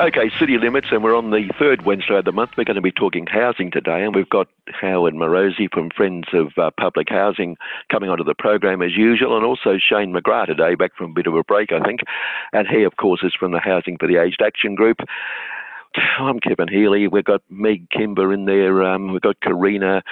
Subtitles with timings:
[0.00, 2.52] Okay, City Limits, and we're on the third Wednesday of the month.
[2.56, 6.56] We're going to be talking housing today, and we've got Howard Morosi from Friends of
[6.56, 7.58] uh, Public Housing
[7.92, 11.26] coming onto the program as usual, and also Shane McGrath today, back from a bit
[11.26, 12.00] of a break, I think.
[12.54, 15.00] And he, of course, is from the Housing for the Aged Action Group.
[16.18, 17.06] I'm Kevin Healy.
[17.06, 18.82] We've got Meg Kimber in there.
[18.82, 20.02] Um, we've got Karina.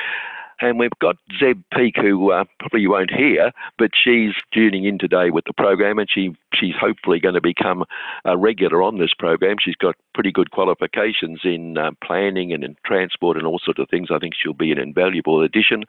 [0.61, 4.99] And we've got Zeb Peak, who uh, probably you won't hear, but she's tuning in
[4.99, 7.85] today with the program, and she she's hopefully going to become
[8.25, 9.57] a regular on this program.
[9.61, 13.88] She's got pretty good qualifications in uh, planning and in transport and all sorts of
[13.88, 14.09] things.
[14.13, 15.85] I think she'll be an invaluable addition.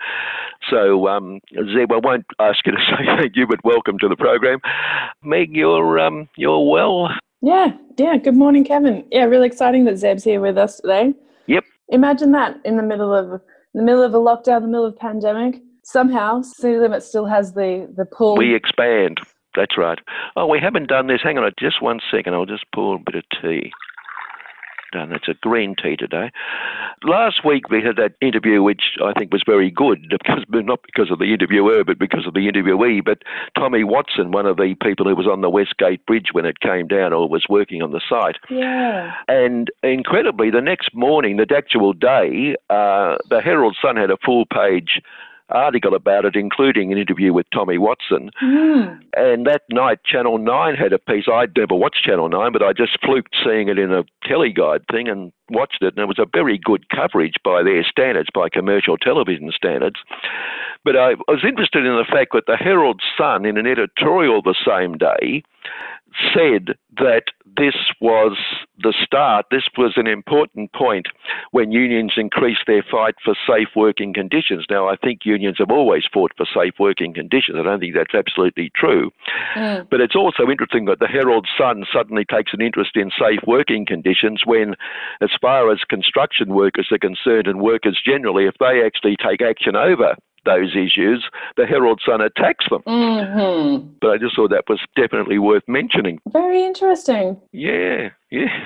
[0.70, 4.16] So, um, Zeb, I won't ask you to say thank you, but welcome to the
[4.16, 4.60] program.
[5.24, 7.10] Meg, you're um, you're well.
[7.42, 8.18] Yeah, yeah.
[8.18, 9.06] Good morning, Kevin.
[9.12, 11.14] Yeah, really exciting that Zeb's here with us today.
[11.48, 11.64] Yep.
[11.90, 13.42] Imagine that in the middle of
[13.80, 15.62] the middle of a lockdown, the middle of a pandemic.
[15.84, 18.36] Somehow, City Limits still has the the pull.
[18.36, 19.20] We expand.
[19.56, 19.98] That's right.
[20.36, 21.22] Oh, we haven't done this.
[21.24, 22.34] Hang on, just one second.
[22.34, 23.72] I'll just pour a bit of tea.
[24.92, 25.12] Done.
[25.12, 26.32] It's a green tea today.
[27.04, 31.12] Last week we had that interview, which I think was very good, because not because
[31.12, 33.04] of the interviewer, but because of the interviewee.
[33.04, 33.20] But
[33.56, 36.88] Tommy Watson, one of the people who was on the Westgate Bridge when it came
[36.88, 39.14] down, or was working on the site, yeah.
[39.28, 44.46] and incredibly, the next morning, the actual day, uh, the Herald Sun had a full
[44.46, 45.02] page
[45.50, 48.32] article about it, including an interview with Tommy Watson.
[48.42, 49.00] Mm.
[49.16, 51.26] And that night, Channel 9 had a piece.
[51.32, 55.08] I'd never watched Channel 9, but I just fluked seeing it in a teleguide thing
[55.08, 55.94] and watched it.
[55.96, 59.98] And it was a very good coverage by their standards, by commercial television standards.
[60.86, 64.56] But I was interested in the fact that the Herald Sun, in an editorial the
[64.66, 65.44] same day,
[66.34, 67.24] said that
[67.58, 68.38] this was
[68.82, 71.08] the start, this was an important point
[71.52, 74.66] when unions increased their fight for safe working conditions.
[74.70, 77.58] Now, I think unions have always fought for safe working conditions.
[77.60, 79.12] I don't think that's absolutely true.
[79.56, 79.88] Mm.
[79.90, 83.86] But it's also interesting that the Herald Sun suddenly takes an interest in safe working
[83.86, 84.76] conditions when,
[85.22, 89.76] as far as construction workers are concerned and workers generally, if they actually take action
[89.76, 90.16] over
[90.50, 92.82] those issues, the Herald Sun attacks them.
[92.86, 96.20] hmm But I just thought that was definitely worth mentioning.
[96.32, 97.40] Very interesting.
[97.52, 98.66] Yeah, yes.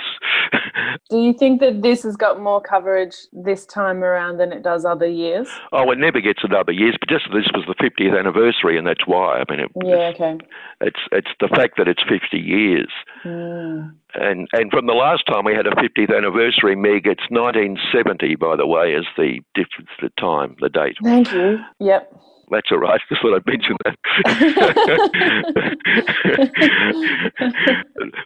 [1.09, 4.85] Do you think that this has got more coverage this time around than it does
[4.85, 5.47] other years?
[5.71, 9.05] oh, it never gets another years, but just this was the 50th anniversary, and that's
[9.05, 9.39] why.
[9.41, 10.11] I mean, it, Yeah.
[10.13, 10.37] Okay.
[10.81, 12.89] it's it's the fact that it's 50 years.
[13.23, 13.93] Mm.
[14.15, 18.55] And and from the last time we had a 50th anniversary, Meg, it's 1970, by
[18.55, 20.97] the way, is the difference, the time, the date.
[21.03, 21.59] Thank you.
[21.79, 22.13] Yep.
[22.51, 23.01] That's all right.
[23.09, 23.97] Just thought I'd mention that.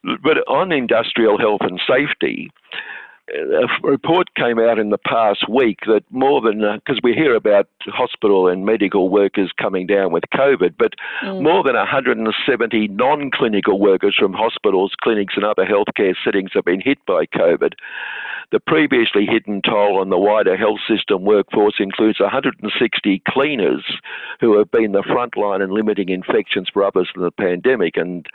[0.24, 2.52] but on industrial health and safety,
[3.34, 7.68] a report came out in the past week that more than because we hear about
[7.88, 10.94] hospital and medical workers coming down with COVID, but
[11.24, 11.42] Mm.
[11.42, 17.00] more than 170 non-clinical workers from hospitals, clinics, and other healthcare settings have been hit
[17.06, 17.74] by COVID.
[18.50, 23.84] The previously hidden toll on the wider health system workforce includes 160 cleaners
[24.40, 28.26] who have been the front line in limiting infections for others in the pandemic, and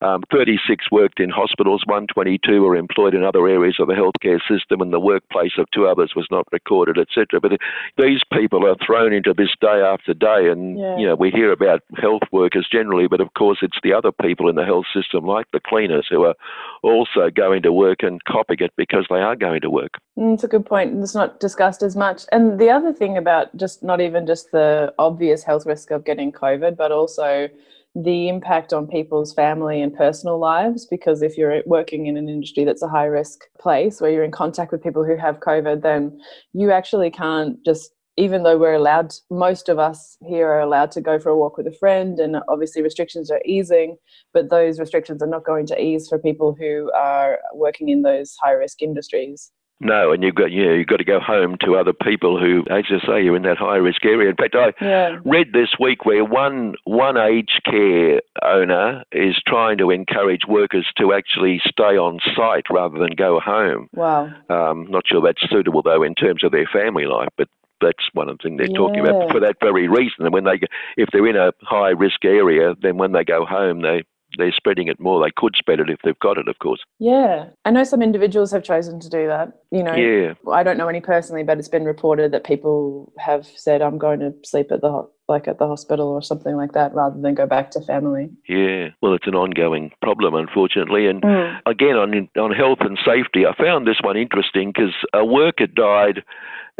[0.00, 4.80] um, 36 worked in hospitals, 122 were employed in other areas of the healthcare system,
[4.80, 7.40] and the workplace of two others was not recorded, etc.
[7.40, 7.52] But
[7.96, 10.96] these people are thrown into this day after day, and Yeah.
[10.98, 14.48] you know we hear about health workers generally, but of course it's the other people
[14.48, 16.34] in the health system, like the cleaners, who are
[16.82, 19.98] also going to work and copying it because they are going to work.
[20.18, 21.00] Mm, It's a good point.
[21.02, 22.22] It's not discussed as much.
[22.32, 26.32] And the other thing about just not even just the obvious health risk of getting
[26.32, 27.48] COVID, but also
[27.94, 30.86] the impact on people's family and personal lives.
[30.86, 34.30] Because if you're working in an industry that's a high risk place where you're in
[34.30, 36.20] contact with people who have COVID, then
[36.52, 41.00] you actually can't just even though we're allowed, most of us here are allowed to
[41.00, 43.96] go for a walk with a friend, and obviously restrictions are easing,
[44.34, 48.36] but those restrictions are not going to ease for people who are working in those
[48.42, 49.52] high risk industries.
[49.80, 52.84] No, and you've got yeah, you've got to go home to other people who, as
[52.90, 54.28] you say, you're in that high risk area.
[54.28, 55.18] In fact, I Yeah.
[55.24, 61.14] read this week where one one aged care owner is trying to encourage workers to
[61.14, 63.88] actually stay on site rather than go home.
[63.94, 64.30] Wow.
[64.50, 67.48] Um, not sure that's suitable though in terms of their family life, but
[67.80, 70.26] that's one of the things they're talking about for that very reason.
[70.26, 70.60] And when they,
[70.98, 74.04] if they're in a high risk area, then when they go home, they
[74.38, 75.22] they're spreading it more.
[75.22, 76.80] They could spread it if they've got it, of course.
[76.98, 77.46] Yeah.
[77.64, 79.52] I know some individuals have chosen to do that.
[79.70, 80.34] You know, Yeah.
[80.52, 84.20] I don't know any personally, but it's been reported that people have said, I'm going
[84.20, 87.46] to sleep at the, like at the hospital or something like that rather than go
[87.46, 88.30] back to family.
[88.48, 91.06] Yeah, well, it's an ongoing problem, unfortunately.
[91.06, 91.22] And
[91.66, 96.24] again, on on health and safety, I found this one interesting because a worker died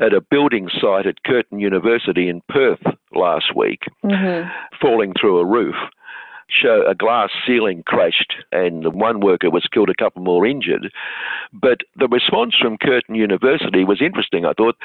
[0.00, 2.82] at a building site at Curtin University in Perth
[3.14, 4.48] last week, hmm
[4.80, 5.74] falling through a roof.
[6.50, 10.90] Show a glass ceiling crashed, and one worker was killed, a couple more injured.
[11.52, 14.44] But the response from Curtin University was interesting.
[14.44, 14.76] I thought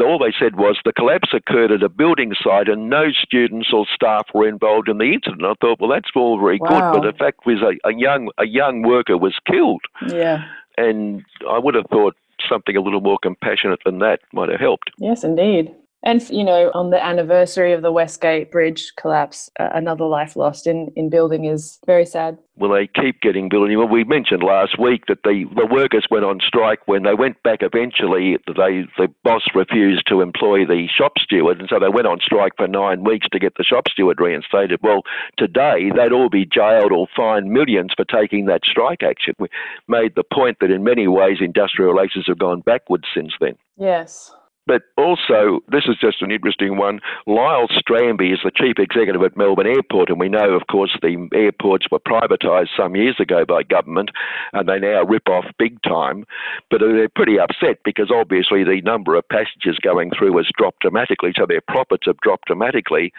[0.00, 3.86] all they said was the collapse occurred at a building site, and no students or
[3.94, 5.44] staff were involved in the incident.
[5.44, 6.92] I thought, well, that's all very Wow.
[6.92, 10.44] good, but the fact was a, a young a young worker was killed, Yeah.
[10.78, 12.16] and I would have thought
[12.48, 14.90] something a little more compassionate than that might have helped.
[14.98, 15.74] Yes, indeed.
[16.02, 20.66] And, you know, on the anniversary of the Westgate Bridge collapse, uh, another life lost
[20.66, 22.38] in, in building is very sad.
[22.56, 23.76] Well, they keep getting building.
[23.76, 27.42] Well, we mentioned last week that the, the workers went on strike when they went
[27.42, 28.38] back eventually.
[28.46, 32.52] They the boss refused to employ the shop steward, and so they went on strike
[32.56, 34.80] for nine weeks to get the shop steward reinstated.
[34.82, 35.02] Well,
[35.38, 39.34] today they'd all be jailed or fined millions for taking that strike action.
[39.38, 39.48] We
[39.88, 43.56] made the point that in many ways industrial relations have gone backwards since then.
[43.78, 44.34] Yes.
[44.66, 47.00] But also, this is just an interesting one.
[47.26, 51.28] Lyell Strambi is the chief executive at Melbourne Airport, and we know, of course, the
[51.34, 54.10] airports were privatised some years ago by government,
[54.52, 56.24] and they now rip off big time.
[56.70, 61.32] But they're pretty upset because obviously the number of passengers going through has dropped dramatically,
[61.36, 63.12] so their profits have dropped dramatically.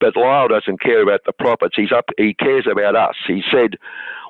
[0.00, 1.76] But Lyell doesn't care about the profits.
[1.76, 2.06] He's up.
[2.16, 3.16] He cares about us.
[3.26, 3.76] He said.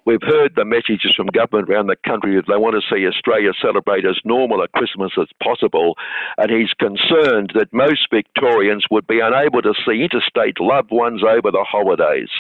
[0.06, 3.50] We've heard the messages from government around the country that they want to see Australia
[3.61, 5.97] celebrate as normal a Christmas as possible,
[6.38, 11.50] and he's concerned that most Victorians would be unable to see interstate loved ones over
[11.50, 12.31] the holidays.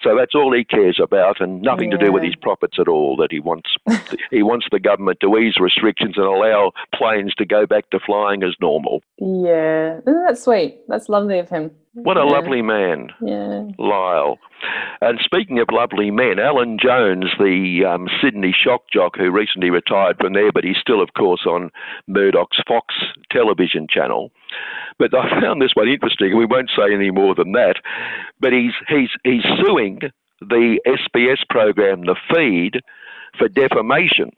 [0.00, 3.16] So that's all he cares about, and nothing to do with his profits at all.
[3.16, 3.76] That he wants,
[4.30, 8.42] he wants the government to ease restrictions and allow planes to go back to flying
[8.42, 9.02] as normal.
[9.18, 9.98] Yeah.
[9.98, 10.80] Isn't that sweet?
[10.88, 11.72] That's lovely of him.
[11.94, 12.26] What a Yeah.
[12.26, 13.10] lovely man.
[13.20, 13.64] Yeah.
[13.78, 14.38] Lyell.
[15.00, 20.16] And speaking of lovely men, Alan Jones, the um, Sydney shock jock who recently retired
[20.18, 21.70] from there, but he's still, of course, on
[22.06, 22.94] Murdoch's Fox
[23.30, 24.30] television channel.
[24.98, 27.76] But I found this one interesting, and we won't say any more than that.
[28.40, 30.00] But he's he's he's suing
[30.40, 32.80] the SBS program, The Feed,
[33.38, 34.30] for defamation.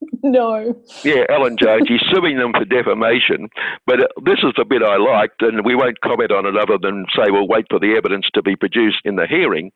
[0.22, 0.76] no.
[1.04, 3.48] Yeah, Alan Jones, he's suing them for defamation.
[3.86, 6.78] But uh, this is the bit I liked, and we won't comment on it other
[6.80, 9.72] than say we'll wait for the evidence to be produced in the hearing.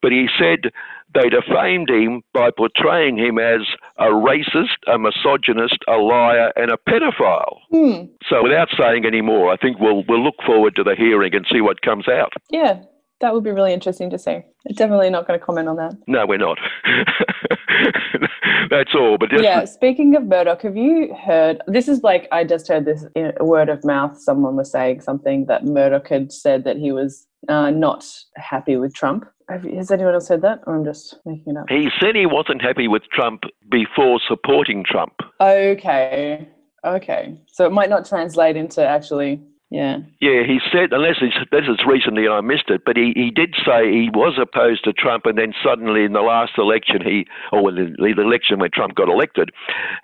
[0.00, 0.72] But he said
[1.14, 3.60] they defamed him by portraying him as
[3.98, 7.58] a racist, a misogynist, a liar, and a pedophile.
[7.70, 8.06] Hmm.
[8.28, 11.46] So without saying any more, I think we'll we'll look forward to the hearing and
[11.52, 12.32] see what comes out.
[12.50, 12.82] Yeah.
[13.22, 14.40] That would be really interesting to see.
[14.74, 15.94] Definitely not going to comment on that.
[16.08, 16.58] No, we're not.
[18.68, 19.16] That's all.
[19.16, 21.62] But just yeah, speaking of Murdoch, have you heard?
[21.68, 24.18] This is like I just heard this in a word of mouth.
[24.20, 28.04] Someone was saying something that Murdoch had said that he was uh, not
[28.34, 29.24] happy with Trump.
[29.62, 31.66] You- has anyone else heard that, or I'm just making it up?
[31.68, 35.12] he said he wasn't happy with Trump before supporting Trump.
[35.40, 36.48] Okay,
[36.84, 37.40] okay.
[37.46, 39.42] So it might not translate into actually.
[39.72, 40.00] Yeah.
[40.20, 43.30] Yeah, he said, unless it's, this is recently and I missed it, but he, he
[43.30, 47.26] did say he was opposed to Trump, and then suddenly in the last election, he,
[47.52, 49.50] or the, the election when Trump got elected,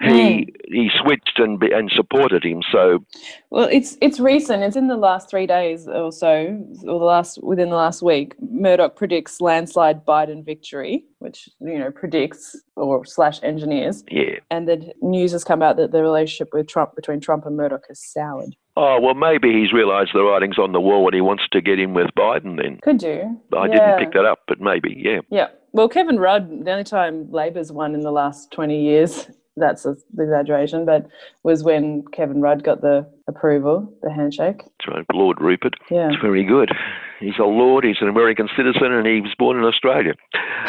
[0.01, 2.63] he he switched and and supported him.
[2.73, 3.05] So
[3.51, 4.63] Well, it's it's recent.
[4.63, 8.35] It's in the last three days or so, or the last within the last week.
[8.41, 14.39] Murdoch predicts landslide Biden victory, which you know predicts or slash engineers, yeah.
[14.51, 17.85] and the news has come out that the relationship with Trump between Trump and Murdoch
[17.89, 18.57] has soured.
[18.81, 21.81] Oh well, maybe he's realised the writing's on the wall and he wants to get
[21.81, 22.63] in with Biden.
[22.63, 23.37] Then Could do.
[23.53, 23.73] I yeah.
[23.73, 25.19] didn't pick that up, but maybe yeah.
[25.31, 25.49] Yeah.
[25.73, 29.29] Well, Kevin Rudd, the only time Labor's won in the last twenty years.
[29.57, 31.09] That's an exaggeration, but
[31.43, 34.59] was when Kevin Rudd got the approval, the handshake.
[34.59, 35.75] That's right, Lord Rupert.
[35.91, 36.07] Yeah.
[36.07, 36.71] It's very good.
[37.19, 37.83] He's a lord.
[37.83, 40.15] He's an American citizen, and he was born in Australia.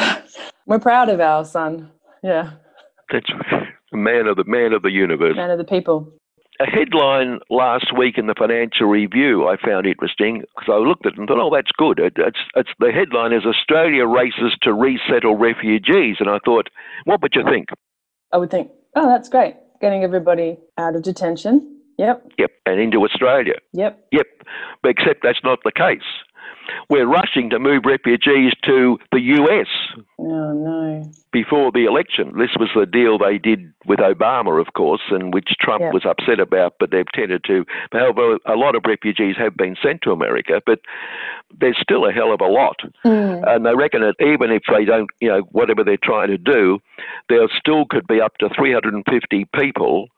[0.66, 1.92] We're proud of our son.
[2.24, 2.54] Yeah.
[3.12, 3.68] That's right.
[3.94, 5.36] a man of the man of the universe.
[5.36, 6.12] Man of the people.
[6.60, 11.14] A headline last week in the Financial Review I found interesting because I looked at
[11.14, 12.00] it and thought, oh, that's good.
[12.00, 16.18] It, it's, it's, the headline is Australia races to resettle refugees.
[16.20, 16.70] And I thought,
[17.06, 17.70] what would you think?
[18.34, 19.56] I would think, oh, that's great.
[19.82, 21.78] Getting everybody out of detention.
[21.98, 22.32] Yep.
[22.38, 23.56] Yep, and into Australia.
[23.74, 24.08] Yep.
[24.12, 24.28] Yep,
[24.82, 26.08] but except that's not the case.
[26.90, 29.68] We're rushing to move refugees to the US
[30.20, 31.12] Oh, no.
[31.32, 32.34] before the election.
[32.38, 35.92] This was the deal they did with Obama, of course, and which Trump Yeah.
[35.92, 37.66] was upset about, but they've tended to.
[37.92, 40.80] However, a lot of refugees have been sent to America, but
[41.60, 42.80] there's still a hell of a lot.
[43.06, 43.44] Mm.
[43.48, 46.80] And they reckon that even if they don't, you know, whatever they're trying to do,
[47.30, 50.10] there still could be up to 350 people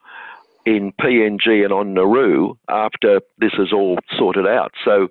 [0.65, 4.71] in PNG and on Nauru after this is all sorted out.
[4.85, 5.07] So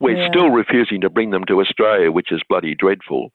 [0.00, 0.28] we're Yeah.
[0.30, 3.32] still refusing to bring them to Australia, which is bloody dreadful.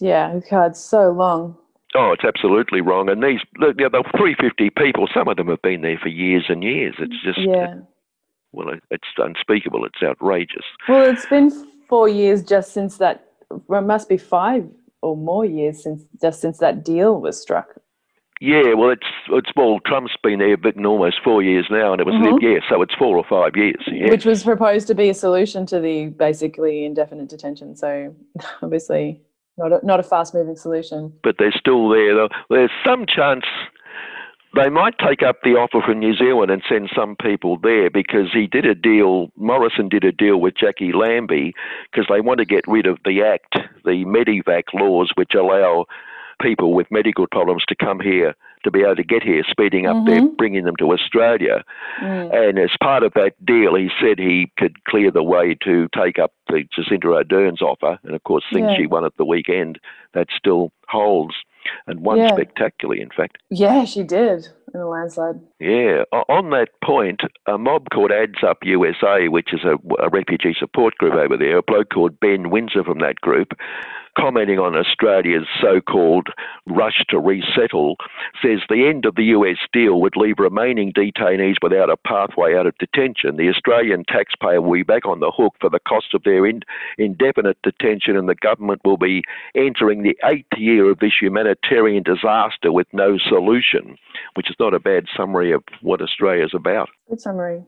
[0.00, 1.56] Yeah, God, so long.
[1.94, 3.08] Oh, it's absolutely wrong.
[3.08, 6.08] And these, look, you know, the 350 people, some of them have been there for
[6.08, 6.94] years and years.
[6.98, 7.76] It's just, Yeah.
[8.52, 9.84] well, it- it's unspeakable.
[9.86, 10.64] It's outrageous.
[10.88, 11.50] Well, it's been
[11.88, 13.24] four years just since that.
[13.66, 14.68] Well, it must be five
[15.00, 17.76] or more years since just since that deal was struck.
[18.40, 22.06] Yeah, well, it's it's well, Trump's been there bitten almost four years now, and it
[22.06, 22.40] was Mhm.
[22.40, 23.82] yeah, so it's four or five years.
[23.90, 27.74] Yeah, which was proposed to be a solution to the basically indefinite detention.
[27.74, 28.14] So
[28.62, 29.20] obviously
[29.56, 31.12] not a, not a fast moving solution.
[31.24, 32.14] but they're still there.
[32.14, 32.28] Though.
[32.48, 33.44] There's some chance
[34.54, 38.32] they might take up the offer from New Zealand and send some people there because
[38.32, 39.30] he did a deal.
[39.36, 41.52] Morrison did a deal with Jacqui Lambie
[41.90, 45.84] because they want to get rid of the Act, the Medevac laws, which allow
[46.40, 50.04] people with medical problems to come here to be able to get here, speeding up
[50.04, 50.36] their Mhm.
[50.36, 51.62] bringing them to Australia.
[52.00, 52.48] Mm.
[52.48, 56.18] And as part of that deal, he said he could clear the way to take
[56.18, 57.98] up the Jacinda Ardern's offer.
[58.02, 58.76] And of course, things Yeah.
[58.76, 59.78] she won at the weekend,
[60.14, 61.34] that still holds
[61.86, 62.28] and won Yeah.
[62.28, 63.38] spectacularly, in fact.
[63.50, 65.36] Yeah, she did in a landslide.
[65.60, 66.04] Yeah.
[66.28, 70.96] On that point, a mob called Ads Up USA, which is a, a refugee support
[70.98, 73.52] group over there, a bloke called Ben Windsor from that group,
[74.18, 76.28] commenting on Australia's so called
[76.66, 77.96] rush to resettle,
[78.42, 82.66] says the end of the US deal would leave remaining detainees without a pathway out
[82.66, 83.36] of detention.
[83.36, 86.62] The Australian taxpayer will be back on the hook for the cost of their in,
[86.98, 89.22] indefinite detention, and the government will be
[89.54, 93.96] entering the eighth year of this humanitarian disaster with no solution,
[94.34, 96.88] which is not a bad summary of what Australia is about.
[97.08, 97.62] Good summary.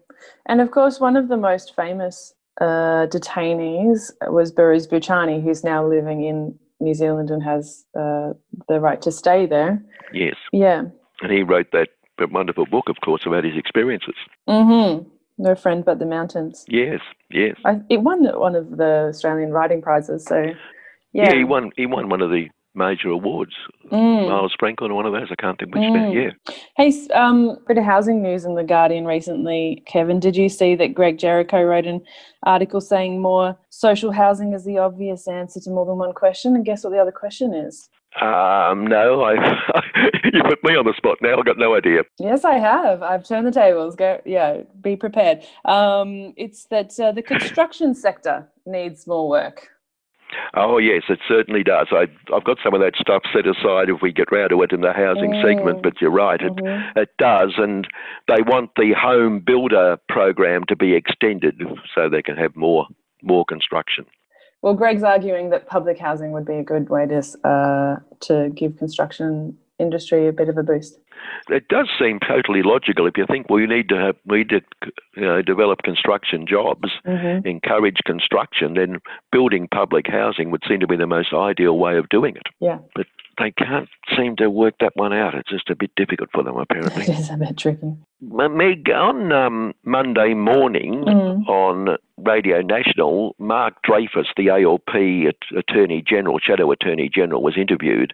[0.47, 5.87] And of course, one of the most famous uh, detainees was Behrouz Boochani, who's now
[5.87, 8.33] living in New Zealand and has uh,
[8.69, 9.83] the right to stay there.
[10.13, 10.37] Yes.
[10.53, 10.85] Yeah.
[11.23, 11.89] And he wrote that
[12.31, 14.15] wonderful book, of course, about his experiences.
[14.49, 15.09] Mm-hmm.
[15.39, 16.65] No friend but the mountains.
[16.69, 17.57] Yes, yes.
[17.65, 20.25] I, it won one of the Australian writing prizes.
[20.27, 20.53] So,
[21.13, 21.31] yeah.
[21.31, 21.71] Yeah, he won.
[21.77, 23.53] He won one of the major awards.
[23.91, 24.29] Mm.
[24.29, 25.29] Miles Franklin, one of those.
[25.31, 25.83] I can't think which.
[25.83, 26.15] Mm.
[26.15, 26.55] Yeah.
[26.77, 29.83] Hey, um, bit of housing news in the Guardian recently.
[29.87, 32.03] Kevin, did you see that Greg Jericho wrote an
[32.45, 36.55] article saying more social housing is the obvious answer to more than one question?
[36.55, 37.89] And guess what the other question is?
[38.21, 39.35] Um, no, I.
[40.33, 41.39] you put me on the spot now.
[41.39, 42.03] I've got no idea.
[42.19, 43.03] Yes, I have.
[43.03, 43.95] I've turned the tables.
[43.95, 45.45] Go, yeah, be prepared.
[45.65, 49.69] Um, it's that uh, the construction sector needs more work.
[50.55, 51.89] Oh yes, it certainly does.
[51.91, 54.73] I, I've got some of that stuff set aside if we get round to it
[54.73, 55.43] in the housing Mm.
[55.43, 55.83] segment.
[55.83, 56.41] But you're right.
[56.41, 56.97] It, Mhm.
[56.97, 57.87] It does, and
[58.29, 61.61] they want the home builder program to be extended
[61.95, 62.87] so they can have more
[63.23, 64.07] more construction.
[64.63, 68.77] Well, Greg's arguing that public housing would be a good way to uh, to give
[68.77, 70.99] construction industry a bit of a boost.
[71.49, 74.51] It does seem totally logical if you think well, you need to have we need
[74.51, 74.61] to
[75.17, 77.47] you know, develop construction jobs, Mm-hmm.
[77.47, 78.99] encourage construction, then
[79.33, 82.47] building public housing would seem to be the most ideal way of doing it.
[82.61, 82.79] Yeah.
[82.95, 83.07] But
[83.39, 85.35] they can't seem to work that one out.
[85.35, 87.03] It's just a bit difficult for them, apparently.
[87.09, 87.95] It is a bit tricky.
[88.21, 91.49] Meg, on um, Monday morning Mm.
[91.49, 98.13] on Radio National, Mark Dreyfus, the ALP Attorney General, Shadow Attorney General, was interviewed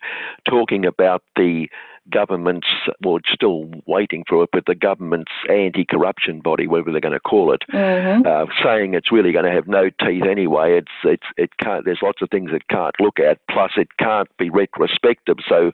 [0.49, 1.69] talking about the
[2.11, 2.67] government's,
[3.03, 7.13] well, it's still waiting for it, but the government's anti corruption body, whatever they're going
[7.13, 8.27] to call it, Mm-hmm.
[8.27, 10.79] uh, saying it's really going to have no teeth anyway.
[10.79, 11.85] It's it's it can't.
[11.85, 13.39] There's lots of things it can't look at.
[13.51, 15.37] Plus, it can't be retrospective.
[15.49, 15.73] So,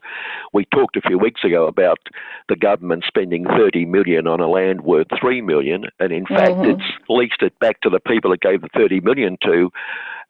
[0.52, 1.98] we talked a few weeks ago about
[2.48, 6.74] the government spending 30 million on a land worth 3 million, and in fact, Mhm.
[6.74, 9.70] it's leased it back to the people it gave the 30 million to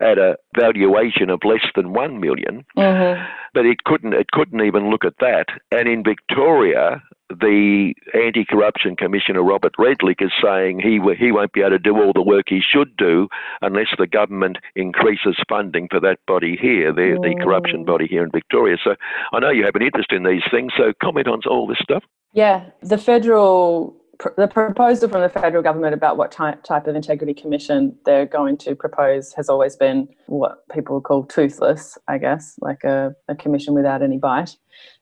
[0.00, 3.22] at a valuation of less than 1 million Mm-hmm.
[3.54, 5.46] but it couldn't it couldn't even look at that.
[5.70, 11.60] And in Victoria, the anti-corruption commissioner Robert Redlich is saying he w- he won't be
[11.60, 13.28] able to do all the work he should do
[13.60, 18.30] unless the government increases funding for that body here, the the corruption body here in
[18.30, 18.76] Victoria.
[18.82, 18.96] So
[19.32, 20.72] I know you have an interest in these things.
[20.76, 22.04] So comment on all this stuff.
[22.32, 23.96] Yeah, the federal
[24.36, 28.56] the proposal from the federal government about what type type of integrity commission they're going
[28.58, 33.74] to propose has always been what people call toothless, I guess, like a, a commission
[33.74, 34.56] without any bite.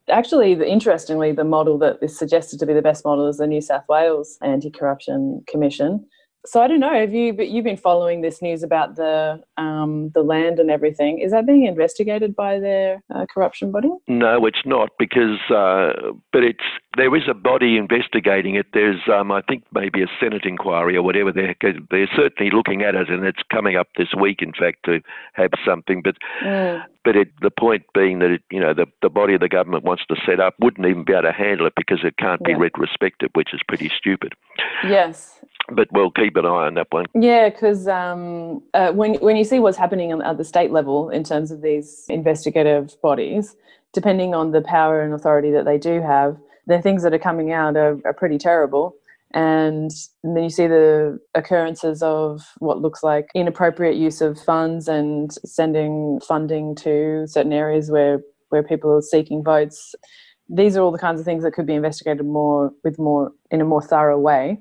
[0.09, 3.47] Actually, the, interestingly, the model that is suggested to be the best model is the
[3.47, 6.05] New South Wales Anti-Corruption Commission.
[6.47, 6.93] So I don't know.
[6.93, 7.35] Have you?
[7.35, 11.19] But you've been following this news about the um, the land and everything.
[11.19, 13.91] Is that being investigated by their uh, corruption body?
[14.09, 16.65] No, it's not because, uh, but it's
[16.97, 18.67] there is a body investigating it.
[18.73, 21.31] There's, um, I think, maybe a Senate inquiry or whatever.
[21.31, 21.55] They're,
[21.91, 25.01] they're certainly looking at it, and it's coming up this week, in fact, to
[25.35, 26.01] have something.
[26.03, 26.83] But mm.
[27.05, 29.85] but it, the point being that it, you know the, the body of the government
[29.85, 32.55] wants to set up wouldn't even be able to handle it because it can't be
[32.55, 34.33] retrospective, which is pretty stupid.
[34.85, 35.41] Yes.
[35.73, 37.07] But we'll keep an eye on that one.
[37.15, 41.25] Yeah, because um, uh, when when you see what's happening at the state level in
[41.25, 43.57] terms of these investigative bodies,
[43.93, 46.37] depending on the power and authority that they do have,
[46.67, 48.95] the things that are coming out are, are pretty terrible.
[49.33, 49.91] And
[50.25, 56.21] then you see the occurrences of what looks like inappropriate use of funds and sending
[56.27, 59.95] funding to certain areas where, where people are seeking votes.
[60.49, 63.61] These are all the kinds of things that could be investigated more with more in
[63.61, 64.61] a more thorough way.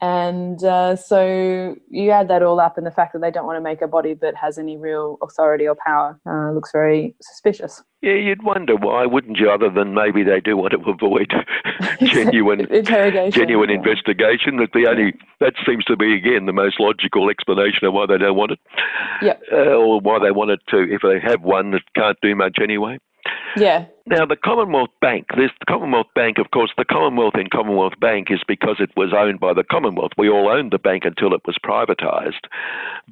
[0.00, 3.56] And uh, so you add that all up, and the fact that they don't want
[3.56, 7.82] to make a body that has any real authority or power uh, looks very suspicious.
[8.00, 9.50] Yeah, you'd wonder why, wouldn't you?
[9.50, 11.32] Other than maybe they do want to avoid
[12.00, 13.76] genuine interrogation, genuine yeah.
[13.76, 14.58] investigation.
[14.58, 18.18] That the only that seems to be again the most logical explanation of why they
[18.18, 18.60] don't want it.
[19.20, 19.34] Yeah.
[19.50, 22.58] Uh, or why they want it to, if they have one that can't do much
[22.62, 22.98] anyway.
[23.60, 23.86] Yeah.
[24.06, 28.40] Now, the Commonwealth Bank, this Commonwealth Bank, of course, the Commonwealth in Commonwealth Bank is
[28.48, 30.12] because it was owned by the Commonwealth.
[30.16, 32.48] We all owned the bank until it was privatised.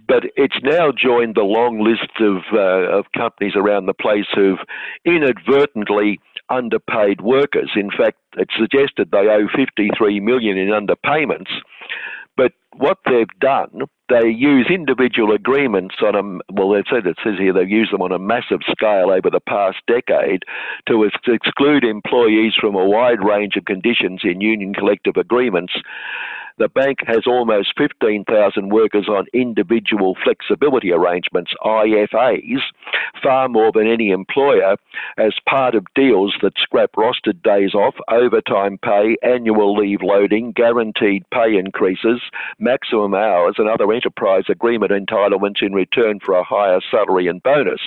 [0.08, 4.58] But it's now joined the long list of, uh, of companies around the place who've
[5.04, 7.72] inadvertently underpaid workers.
[7.76, 11.50] In fact, it's suggested they owe 53 million in underpayments.
[12.37, 16.71] But what they've done, they use individual agreements on a well.
[16.71, 19.78] They said it says here they use them on a massive scale over the past
[19.87, 20.43] decade
[20.87, 25.73] to exclude employees from a wide range of conditions in union collective agreements
[26.58, 32.60] the bank has almost 15,000 workers on individual flexibility arrangements, IFAs,
[33.22, 34.76] far more than any employer,
[35.18, 41.25] as part of deals that scrap rostered days off, overtime pay, annual leave loading, guaranteed
[41.30, 42.20] pay increases,
[42.58, 47.80] maximum hours, and other enterprise agreement entitlements in return for a higher salary and bonus.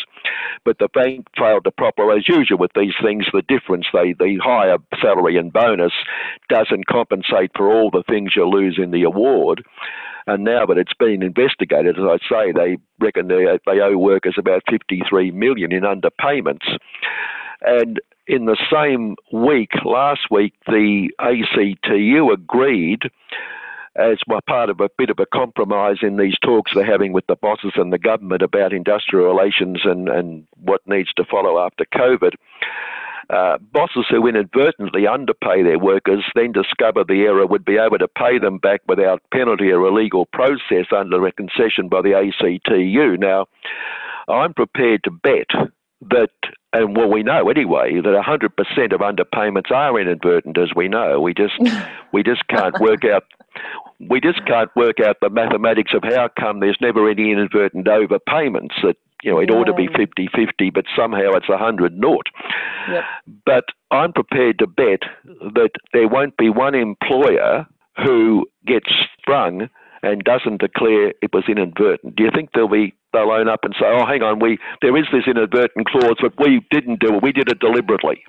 [0.64, 4.78] But the bank failed to proper, as usual with these things, the difference, the higher
[5.02, 5.94] salary and bonus
[6.50, 9.64] doesn't compensate for all the things you lose in the award.
[10.28, 14.36] And now that it's been investigated, as I say, they reckon they, they owe workers
[14.38, 16.78] about 53 million in underpayments.
[17.62, 23.04] And in the same week, last week, the ACTU agreed
[23.96, 27.36] as part of a bit of a compromise in these talks they're having with the
[27.36, 32.34] bosses and the government about industrial relations and, and what needs to follow after COVID.
[33.30, 38.08] Uh, bosses who inadvertently underpay their workers then discover the error would be able to
[38.08, 43.18] pay them back without penalty or illegal process under a concession by the ACTU.
[43.18, 43.46] Now,
[44.28, 45.48] I'm prepared to bet
[46.10, 46.30] that,
[46.74, 51.20] and well, we know anyway, that 100% of underpayments are inadvertent, as we know.
[51.20, 51.60] We just,
[52.14, 53.24] we just can't work out
[54.00, 58.82] we just can't work out the mathematics of how come there's never any inadvertent overpayments
[58.84, 59.58] that you know it yeah.
[59.58, 62.28] ought to be 50-50 but somehow it's 100 naught
[62.90, 63.04] yep.
[63.46, 69.70] but i'm prepared to bet that there won't be one employer who gets sprung
[70.04, 73.74] and doesn't declare it was inadvertent do you think there'll be they'll own up and
[73.80, 77.24] say oh hang on we there is this inadvertent clause but we didn't do it
[77.24, 78.24] we did it deliberately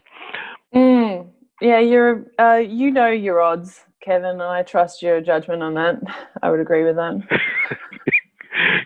[0.74, 1.26] mm.
[1.60, 4.40] yeah you're uh, you know your odds Kevin.
[4.40, 6.00] I trust your judgment on that.
[6.42, 7.20] I would agree with that.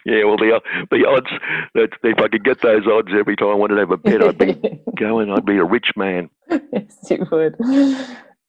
[0.04, 1.30] yeah, well, the the odds
[1.74, 4.22] that if I could get those odds every time I wanted to have a bet,
[4.22, 5.30] I'd be going.
[5.30, 6.30] I'd be a rich man.
[6.50, 7.56] yes, you would.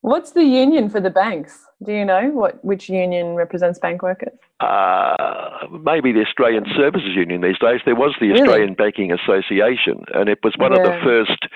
[0.02, 1.66] What's the union for the banks?
[1.84, 4.38] Do you know what which union represents bank workers?
[4.60, 7.80] Uh, maybe the Australian Services Union these days.
[7.84, 8.74] There was the Australian really?
[8.74, 10.78] Banking Association, and it was one yeah.
[10.78, 11.48] of the first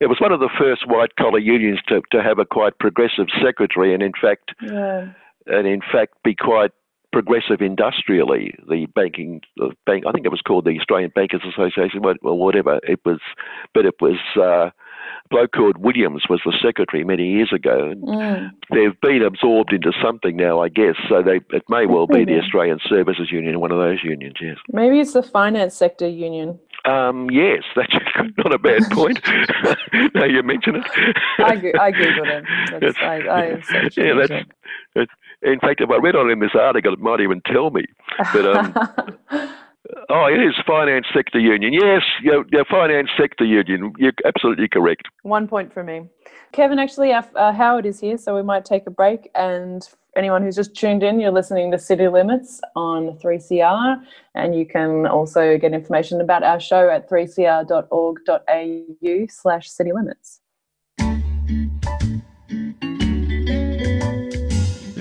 [0.00, 3.26] it was one of the first white collar unions to, to have a quite progressive
[3.42, 5.08] secretary, and in fact, yeah.
[5.46, 6.72] and in fact, be quite
[7.12, 8.54] progressive industrially.
[8.68, 12.78] The banking, the bank, I think it was called the Australian Bankers Association, or whatever
[12.82, 13.20] it was,
[13.74, 14.18] but it was.
[14.36, 14.70] Uh,
[15.30, 17.94] bloke called Williams was the secretary many years ago.
[17.96, 18.50] Mm.
[18.72, 20.94] They've been absorbed into something now, I guess.
[21.08, 24.36] So they it may well be the Australian Services Union, one of those unions.
[24.40, 24.56] Yes.
[24.72, 26.58] Maybe it's the finance sector union.
[26.84, 27.92] Um, yes, that's
[28.38, 29.20] not a bad point.
[30.14, 30.86] now you mention it.
[31.38, 32.80] I, I googled it.
[32.80, 33.46] That's, I, I
[33.96, 34.48] yeah, that's,
[34.94, 35.10] that's,
[35.42, 37.84] in fact, if I read on in this article, it might even tell me.
[38.32, 39.50] But um,
[40.08, 41.72] oh, it is finance sector union.
[41.72, 43.92] Yes, your, finance sector union.
[43.98, 45.02] You're absolutely correct.
[45.22, 46.08] One point for me,
[46.52, 46.78] Kevin.
[46.78, 50.74] Actually, uh, Howard is here, so we might take a break and anyone who's just
[50.74, 54.02] tuned in, you're listening to City Limits on 3CR,
[54.34, 57.66] and you can also get information about our show at 3cr.org.au
[59.28, 60.40] slash city limits.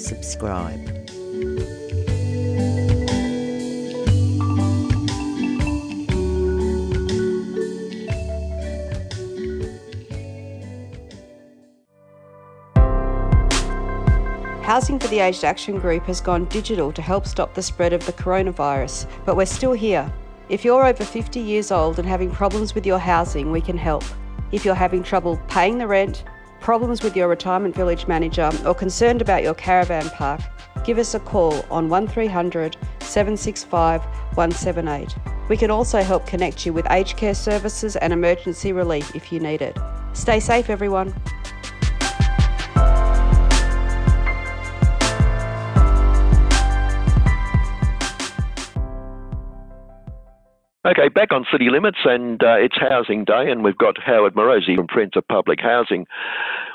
[0.00, 0.80] subscribe.
[14.70, 18.06] Housing for the Aged Action Group has gone digital to help stop the spread of
[18.06, 20.12] the coronavirus, but we're still here.
[20.48, 24.04] If you're over 50 years old and having problems with your housing, we can help.
[24.52, 26.24] If you're having trouble paying the rent,
[26.60, 30.40] problems with your retirement village manager, or concerned about your caravan park,
[30.84, 34.02] give us a call on 1300 765
[34.36, 35.16] 178.
[35.48, 39.40] We can also help connect you with aged care services and emergency relief if you
[39.40, 39.76] need it.
[40.12, 41.14] Stay safe, everyone.
[50.86, 54.76] Okay, back on City Limits, and uh, it's Housing Day, and we've got Howard Morosi
[54.76, 56.06] from Friends of Public Housing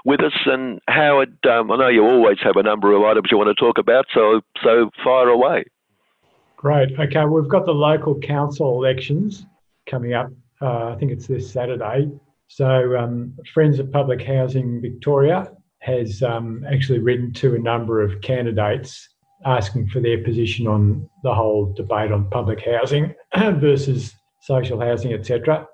[0.05, 0.33] with us.
[0.45, 3.59] And Howard, um, I know you always have a number of items you want to
[3.59, 5.65] talk about, so so fire away.
[6.55, 6.99] Great.
[6.99, 9.47] Okay, we've got the local council elections
[9.89, 10.29] coming up.
[10.61, 12.11] Uh, I think it's this Saturday.
[12.47, 18.21] So um, Friends of Public Housing Victoria has um, actually written to a number of
[18.21, 19.09] candidates
[19.43, 25.67] asking for their position on the whole debate on public housing versus social housing, etc.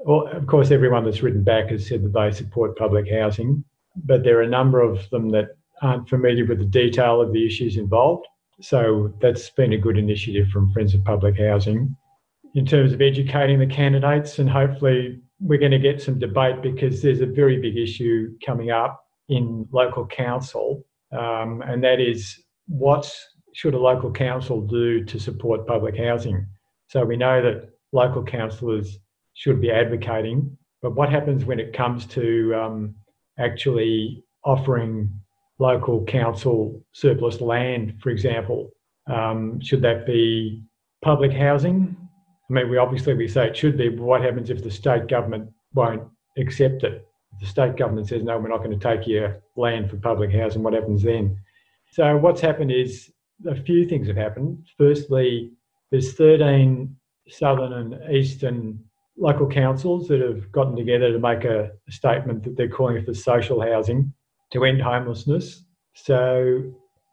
[0.00, 3.64] Well, of course, everyone that's written back has said that they support public housing,
[3.96, 7.46] but there are a number of them that aren't familiar with the detail of the
[7.46, 8.26] issues involved.
[8.60, 11.96] So that's been a good initiative from Friends of Public Housing.
[12.54, 17.02] In terms of educating the candidates, and hopefully we're going to get some debate because
[17.02, 23.10] there's a very big issue coming up in local council, um, and that is what
[23.54, 26.46] should a local council do to support public housing?
[26.88, 28.98] So we know that local councillors
[29.34, 32.94] should be advocating, but what happens when it comes to um,
[33.38, 35.10] actually offering
[35.58, 38.70] local council surplus land, for example?
[39.06, 40.62] Um, should that be
[41.02, 41.96] public housing?
[42.50, 45.08] I mean, we obviously we say it should be, but what happens if the state
[45.08, 46.02] government won't
[46.36, 47.06] accept it?
[47.34, 50.32] If the state government says no, we're not going to take your land for public
[50.32, 51.38] housing, what happens then?
[51.94, 53.12] So what's happened is
[53.46, 54.66] a few things have happened.
[54.76, 55.52] Firstly,
[55.92, 56.96] there's 13
[57.28, 58.80] southern and eastern
[59.16, 63.60] local councils that have gotten together to make a, statement that they're calling for social
[63.60, 64.12] housing
[64.52, 65.66] to end homelessness.
[65.94, 66.64] So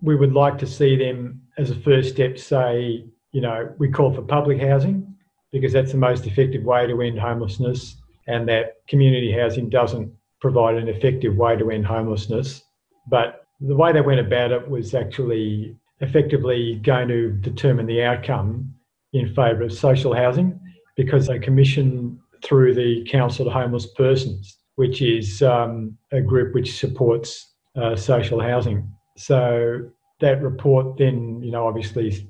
[0.01, 4.11] we would like to see them as a first step say, you know, we call
[4.11, 5.15] for public housing
[5.51, 10.77] because that's the most effective way to end homelessness and that community housing doesn't provide
[10.77, 12.63] an effective way to end homelessness.
[13.07, 18.73] But the way they went about it was actually effectively going to determine the outcome
[19.13, 20.59] in favour of social housing
[20.97, 26.77] because they commission through the Council of Homeless Persons, which is um, a group which
[26.79, 28.91] supports uh, social housing.
[29.15, 32.27] So that report then, you know, obviously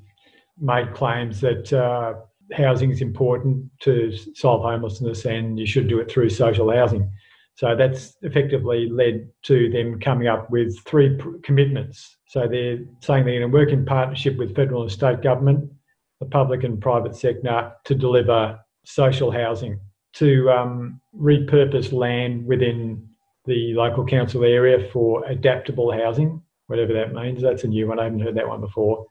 [0.59, 2.15] made claims that uh,
[2.53, 7.09] housing is important to solve homelessness and you should do it through social housing.
[7.55, 12.17] So that's effectively led to them coming up with three pr- commitments.
[12.27, 15.71] So they're saying they're going to work in partnership with federal and state government,
[16.19, 19.79] the public and private sector to deliver social housing,
[20.13, 23.07] to um, repurpose land within
[23.45, 27.41] the local council area for adaptable housing, whatever that means.
[27.41, 27.99] That's a new one.
[27.99, 29.07] I haven't heard that one before.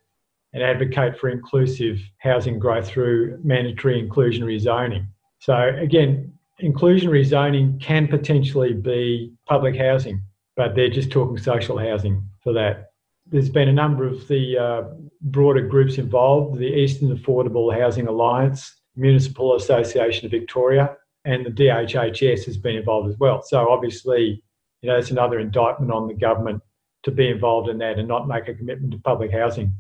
[0.53, 5.07] And advocate for inclusive housing growth through mandatory inclusionary zoning.
[5.39, 10.23] So again, inclusionary zoning can potentially be public housing,
[10.57, 12.93] but they're just talking social housing for that.
[13.27, 14.83] There's been a number of the uh,
[15.23, 22.45] broader groups involved the Eastern Affordable Housing Alliance, Municipal Association of Victoria, and the DHHS
[22.47, 23.43] has been involved as well.
[23.43, 24.43] So, obviously,
[24.83, 26.63] you know, it's another indictment on the government
[27.03, 29.73] to be involved in that and not make a commitment to public housing.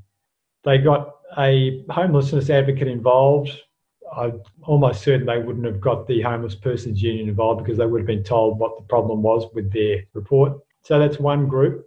[0.64, 3.50] They got a homelessness advocate involved
[4.16, 8.00] I'm almost certain they wouldn't have got the Homeless Persons Union involved because they would
[8.00, 10.58] have been told what the problem was with their report.
[10.82, 11.86] So that's one group.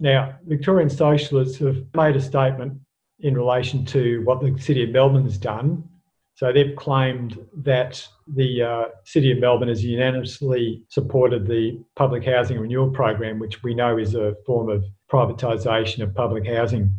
[0.00, 2.78] Now, Victorian Socialists have made a statement
[3.20, 5.88] in relation to what the City of Melbourne's done
[6.36, 12.58] So they've claimed that the uh, City of Melbourne has unanimously supported the public housing
[12.58, 16.90] renewal program, which we know is a form of privatisation of public housing.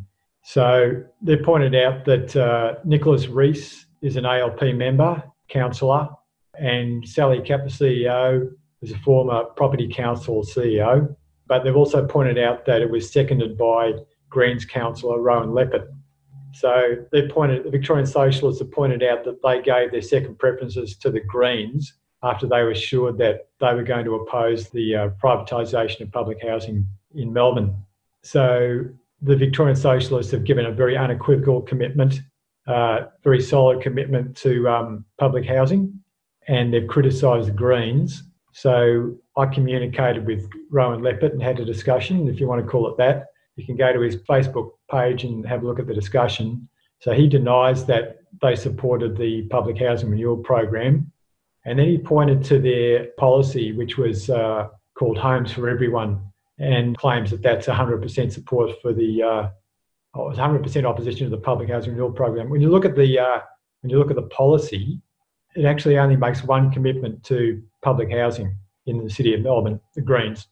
[0.44, 6.08] So they pointed out that uh, Nicholas Reece is an ALP member, councillor,
[6.60, 11.16] and Sally Capp, the CEO, is a former Property Council CEO.
[11.48, 13.94] But they've also pointed out that it was seconded by
[14.30, 15.88] Greens councillor Rohan Leppert.
[16.54, 20.96] So they pointed, the Victorian Socialists have pointed out that they gave their second preferences
[20.98, 25.10] to the Greens after they were assured that they were going to oppose the uh,
[25.22, 27.76] privatisation of public housing in Melbourne.
[28.24, 28.86] So
[29.22, 32.22] the Victorian Socialists have given a very unequivocal commitment,
[32.68, 36.00] uh, very solid commitment to um, public housing,
[36.48, 38.24] and they've criticised the Greens.
[38.54, 42.90] So I communicated with Rohan Leppert and had a discussion, if you want to call
[42.90, 43.28] it that.
[43.56, 46.68] You can go to his Facebook page and have a look at the discussion.
[47.00, 51.12] So he denies that they supported the public housing renewal program.
[51.66, 56.22] And then he pointed to their policy, which was uh, called Homes for Everyone,
[56.60, 59.50] and claims that that's 100% support for the, uh,
[60.16, 62.50] oh, 100% opposition to the public housing renewal program.
[62.50, 63.40] When you look at the uh,
[63.82, 65.00] when you look at the policy,
[65.56, 70.02] it actually only makes one commitment to public housing in the city of Melbourne, the
[70.02, 70.48] Greens,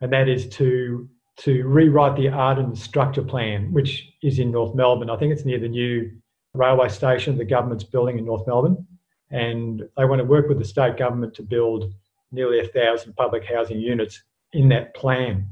[0.00, 5.10] and that is to to rewrite the Arden structure plan, which is in North Melbourne.
[5.10, 6.10] I think it's near the new
[6.54, 8.86] railway station the government's building in North Melbourne.
[9.30, 11.92] And they want to work with the state government to build
[12.30, 15.48] nearly a thousand public housing units in that plan.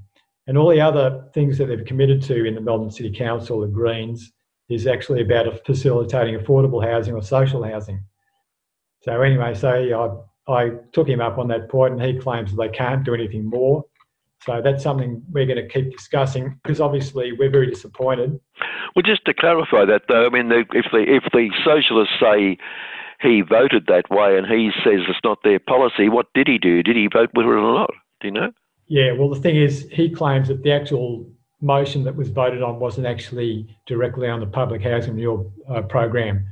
[0.46, 3.68] And all the other things that they've committed to in the Melbourne City Council, the
[3.68, 4.32] Greens,
[4.68, 8.02] is actually about facilitating affordable housing or social housing.
[9.02, 12.56] So anyway, so I, I took him up on that point, and he claims that
[12.56, 13.84] they can't do anything more.
[14.44, 18.40] So that's something we're going to keep discussing because obviously we're very disappointed.
[18.94, 22.58] Well, just to clarify that, though, I mean, if the if the socialists say
[23.20, 26.82] he voted that way and he says it's not their policy, what did he do?
[26.82, 27.90] Did he vote with it or not?
[28.20, 28.50] Do you know?
[28.92, 31.26] Yeah, well, the thing is, he claims that the actual
[31.62, 36.46] motion that was voted on wasn't actually directly on the public housing renewal uh, program.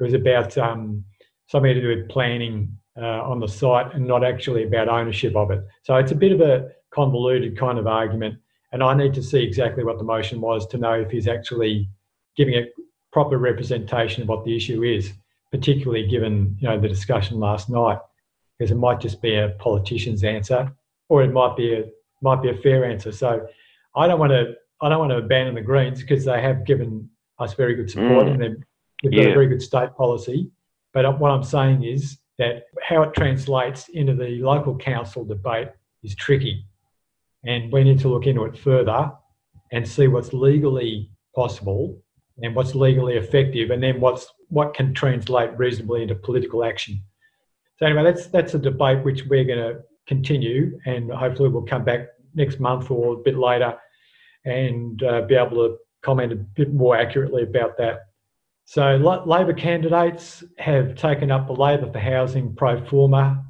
[0.00, 1.04] It was about um,
[1.46, 5.52] something to do with planning uh, on the site and not actually about ownership of
[5.52, 5.62] it.
[5.84, 8.40] So it's a bit of a convoluted kind of argument.
[8.72, 11.88] And I need to see exactly what the motion was to know if he's actually
[12.36, 12.66] giving a
[13.12, 15.12] proper representation of what the issue is,
[15.52, 17.98] particularly given you know the discussion last night,
[18.58, 20.72] because it might just be a politician's answer,
[21.08, 21.84] or it might be a
[22.22, 23.12] might be a fair answer.
[23.12, 23.46] So
[23.96, 27.08] I don't want to I don't want to abandon the Greens because they have given
[27.38, 28.32] us very good support mm.
[28.32, 28.56] and they've,
[29.02, 30.50] they've got a very good state policy.
[30.92, 35.68] But what I'm saying is that how it translates into the local council debate
[36.02, 36.66] is tricky
[37.44, 39.12] and we need to look into it further
[39.72, 42.00] and see what's legally possible
[42.42, 47.00] and what's legally effective, and then what's what can translate reasonably into political action.
[47.78, 51.84] So anyway, that's that's a debate which we're going to continue, and hopefully we'll come
[51.84, 53.76] back next month or a bit later
[54.44, 58.00] and uh, be able to comment a bit more accurately about that.
[58.66, 63.44] So Labor candidates have taken up the Labor for Housing pro forma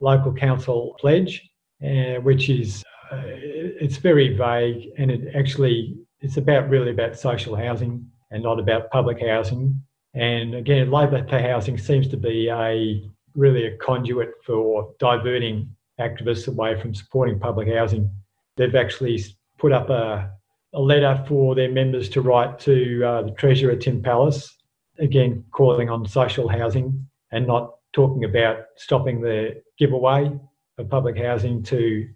[0.00, 1.50] local council pledge,
[1.82, 7.56] uh, which is uh, it's very vague and it actually it's about really about social
[7.56, 9.80] housing and not about public housing.
[10.14, 16.48] And again, Labor for Housing seems to be a really a conduit for diverting activists
[16.48, 18.10] away from supporting public housing.
[18.56, 19.24] They've actually
[19.58, 20.30] put up a,
[20.74, 24.56] a letter for their members to write to uh, the Treasurer Tim Pallas,
[24.98, 30.30] again calling on social housing and not talking about stopping the giveaway
[30.78, 32.08] of public housing to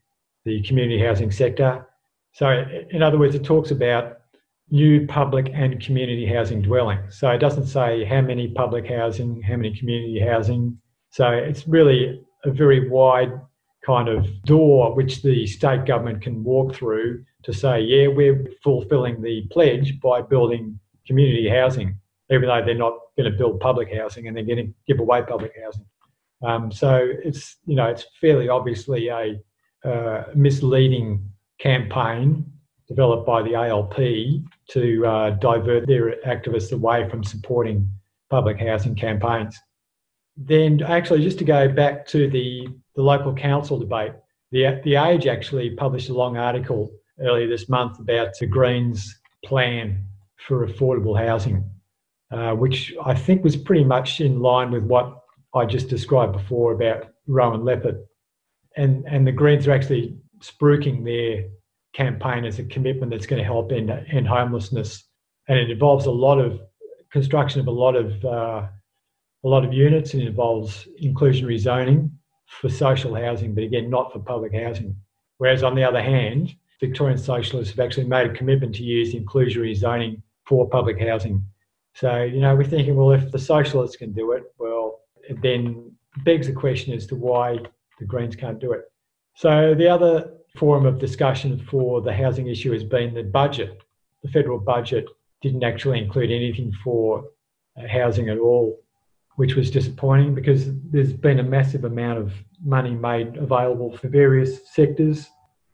[0.44, 1.86] the community housing sector.
[2.32, 4.18] So, in other words, it talks about
[4.70, 7.18] new public and community housing dwellings.
[7.18, 10.78] So, it doesn't say how many public housing, how many community housing.
[11.10, 13.32] So, it's really a very wide
[13.84, 19.20] kind of door which the state government can walk through to say, yeah, we're fulfilling
[19.20, 21.96] the pledge by building community housing,
[22.30, 25.22] even though they're not going to build public housing and they're going to give away
[25.22, 25.86] public housing.
[26.42, 29.40] Um, so it's you know it's fairly obviously a
[29.84, 32.44] uh, misleading campaign
[32.88, 33.96] developed by the ALP
[34.68, 37.88] to uh, divert their activists away from supporting
[38.28, 39.58] public housing campaigns.
[40.36, 44.12] Then, actually, just to go back to the, the local council debate,
[44.50, 50.04] the, the Age actually published a long article earlier this month about the Greens' plan
[50.46, 51.64] for affordable housing,
[52.30, 55.18] uh, which I think was pretty much in line with what
[55.54, 58.02] I just described before about Rohan Leppert
[58.76, 61.48] and and the Greens are actually spruiking their
[61.94, 65.04] campaign as a commitment that's going to help end, end homelessness,
[65.48, 66.60] and it involves a lot of
[67.12, 68.66] construction of a lot of uh,
[69.44, 72.10] a lot of units and involves inclusionary zoning
[72.60, 74.96] for social housing, but again, not for public housing.
[75.38, 79.74] Whereas on the other hand, Victorian Socialists have actually made a commitment to use inclusionary
[79.74, 81.44] zoning for public housing.
[81.94, 85.92] So, you know, we're thinking, well, if the Socialists can do it, well, it then
[86.24, 87.58] begs the question as to why
[87.98, 88.90] the Greens can't do it.
[89.34, 93.82] So, the other forum of discussion for the housing issue has been the budget.
[94.22, 95.06] The federal budget
[95.40, 97.24] didn't actually include anything for
[97.76, 98.81] uh, housing at all,
[99.36, 102.32] which was disappointing because there's been a massive amount of
[102.64, 105.28] money made available for various sectors,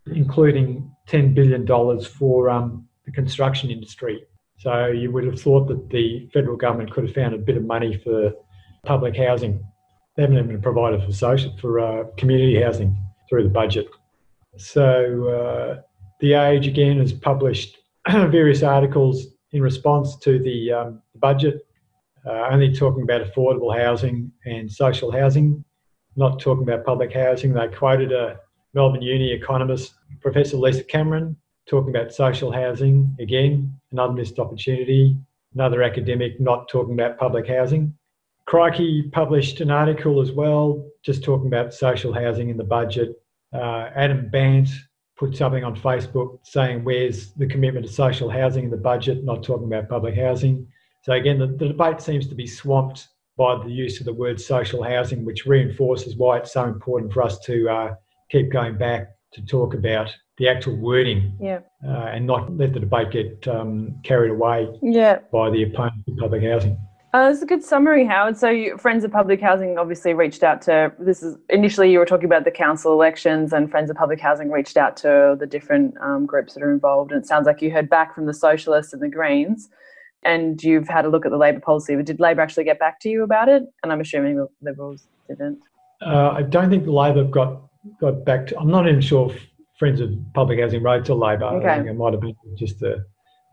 [0.06, 1.66] including $10 billion
[2.02, 4.22] for um, the construction industry.
[4.58, 7.64] So you would have thought that the federal government could have found a bit of
[7.64, 8.32] money for
[8.84, 9.64] public housing.
[10.16, 12.96] They haven't even provided for social for uh, community housing
[13.28, 13.88] through the budget.
[14.56, 15.82] So uh,
[16.20, 21.66] the Age again has published various articles in response to the um, budget,
[22.26, 25.64] uh, only talking about affordable housing and social housing,
[26.16, 27.52] not talking about public housing.
[27.52, 28.40] They quoted a
[28.74, 31.36] Melbourne Uni economist, Professor Lisa Cameron,
[31.68, 35.16] talking about social housing again, another missed opportunity,
[35.54, 37.94] another academic not talking about public housing.
[38.46, 43.10] Crikey published an article as well, just talking about social housing in the budget.
[43.52, 44.70] Uh, Adam Bandt
[45.18, 49.24] put something on Facebook saying, Where's the commitment to social housing in the budget?
[49.24, 50.66] Not talking about public housing.
[51.08, 54.38] So, again, the, the debate seems to be swamped by the use of the word
[54.38, 57.94] social housing, which reinforces why it's so important for us to uh,
[58.30, 61.60] keep going back to talk about the actual wording Yeah.
[61.82, 65.20] uh, and not let the debate get um, carried away Yeah.
[65.32, 66.76] by the opponents of public housing.
[67.14, 68.36] Uh, that's a good summary, Howard.
[68.36, 71.22] So, you, Friends of Public Housing obviously reached out to this.
[71.22, 74.76] Is initially you were talking about the council elections, and Friends of Public Housing reached
[74.76, 77.12] out to the different um, groups that are involved.
[77.12, 79.70] And it sounds like you heard back from the Socialists and the Greens,
[80.24, 81.96] and you've had a look at the Labor policy.
[81.96, 83.64] But did Labor actually get back to you about it?
[83.82, 85.58] And I'm assuming the Liberals didn't.
[86.00, 87.62] Uh, I don't think the Labor got
[88.00, 88.58] got back to.
[88.58, 89.46] I'm not even sure if
[89.78, 91.44] Friends of Public Housing wrote to Labor.
[91.44, 91.68] Okay.
[91.68, 93.04] I think it might have been just a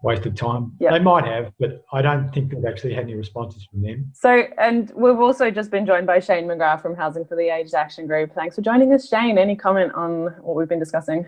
[0.04, 0.74] waste of time.
[0.80, 0.92] Yeah.
[0.92, 4.12] They might have, but I don't think they've actually had any responses from them.
[4.14, 7.74] So, and we've also just been joined by Shane McGrath from Housing for the Aged
[7.74, 8.34] Action Group.
[8.36, 9.38] Thanks for joining us, Shane.
[9.38, 11.28] Any comment on what we've been discussing?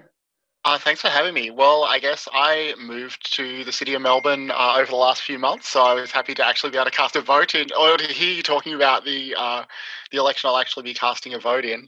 [0.65, 1.49] Uh, thanks for having me.
[1.49, 5.39] Well, I guess I moved to the city of Melbourne uh, over the last few
[5.39, 7.95] months, so I was happy to actually be able to cast a vote in, or
[7.95, 9.63] to hear you talking about the uh,
[10.11, 10.49] the election.
[10.49, 11.87] I'll actually be casting a vote in.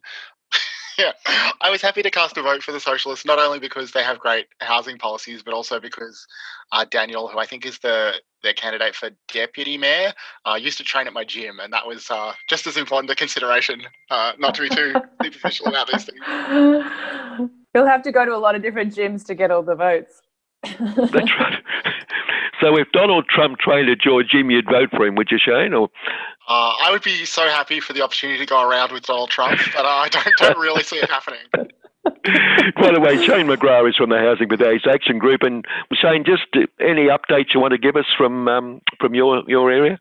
[0.97, 1.11] yeah,
[1.59, 4.17] I was happy to cast a vote for the Socialists, not only because they have
[4.17, 6.25] great housing policies, but also because
[6.71, 10.13] uh, Daniel, who I think is the their candidate for deputy mayor,
[10.45, 13.15] uh, used to train at my gym, and that was uh, just as important a
[13.15, 13.81] consideration.
[14.09, 17.49] Uh, not to be too superficial about these things.
[17.73, 20.21] You'll have to go to a lot of different gyms to get all the votes.
[20.63, 21.63] That's right.
[22.61, 25.73] So if Donald Trump trained at your gym, you'd vote for him, would you, Shane?
[25.73, 25.89] Or
[26.47, 29.59] Uh, I would be so happy for the opportunity to go around with Donald Trump,
[29.73, 31.39] but I don't, don't really see it happening.
[32.03, 36.25] by the way, Shane McGrath is from the Housing with Age Action Group, and Shane,
[36.25, 36.43] just
[36.79, 39.99] any updates you want to give us from um, from your your area?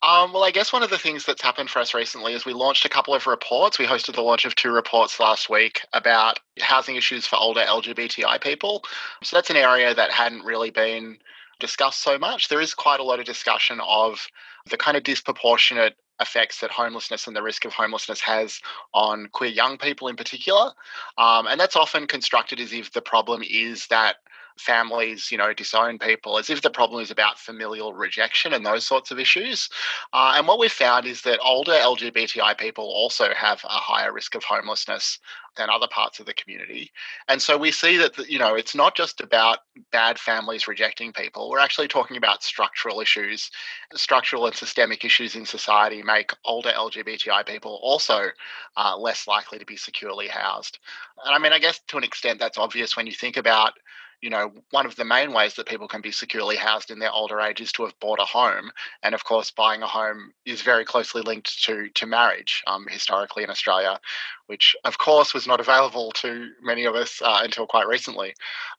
[0.00, 2.52] Um, well, I guess one of the things that's happened for us recently is we
[2.52, 3.78] launched a couple of reports.
[3.78, 8.40] We hosted the launch of two reports last week about housing issues for older LGBTI
[8.40, 8.84] people.
[9.24, 11.18] So that's an area that hadn't really been
[11.58, 12.48] discussed so much.
[12.48, 14.24] There is quite a lot of discussion of
[14.70, 18.60] the kind of disproportionate effects that homelessness and the risk of homelessness has
[18.94, 20.72] on queer young people in particular.
[21.16, 24.16] Um, and that's often constructed as if the problem is that
[24.58, 28.84] families, you know, disown people, as if the problem is about familial rejection and those
[28.84, 29.68] sorts of issues.
[30.12, 34.34] Uh, and what we've found is that older LGBTI people also have a higher risk
[34.34, 35.18] of homelessness
[35.56, 36.90] than other parts of the community.
[37.28, 39.58] And so we see that, you know, it's not just about
[39.92, 41.50] bad families rejecting people.
[41.50, 43.50] We're actually talking about structural issues.
[43.94, 48.28] Structural and systemic issues in society make older LGBTI people also
[48.76, 50.78] uh, less likely to be securely housed.
[51.24, 53.72] And I mean, I guess to an extent that's obvious when you think about
[54.20, 57.12] you know, one of the main ways that people can be securely housed in their
[57.12, 58.70] older age is to have bought a home.
[59.02, 63.44] And of course, buying a home is very closely linked to, to marriage um, historically
[63.44, 64.00] in Australia,
[64.46, 68.34] which of course was not available to many of us uh, until quite recently.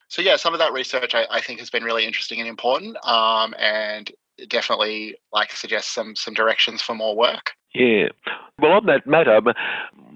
[0.09, 2.97] So, yeah, some of that research I, I think has been really interesting and important
[3.05, 4.11] um, and
[4.47, 7.53] definitely like suggests some, some directions for more work.
[7.73, 8.07] Yeah.
[8.59, 9.39] Well, on that matter,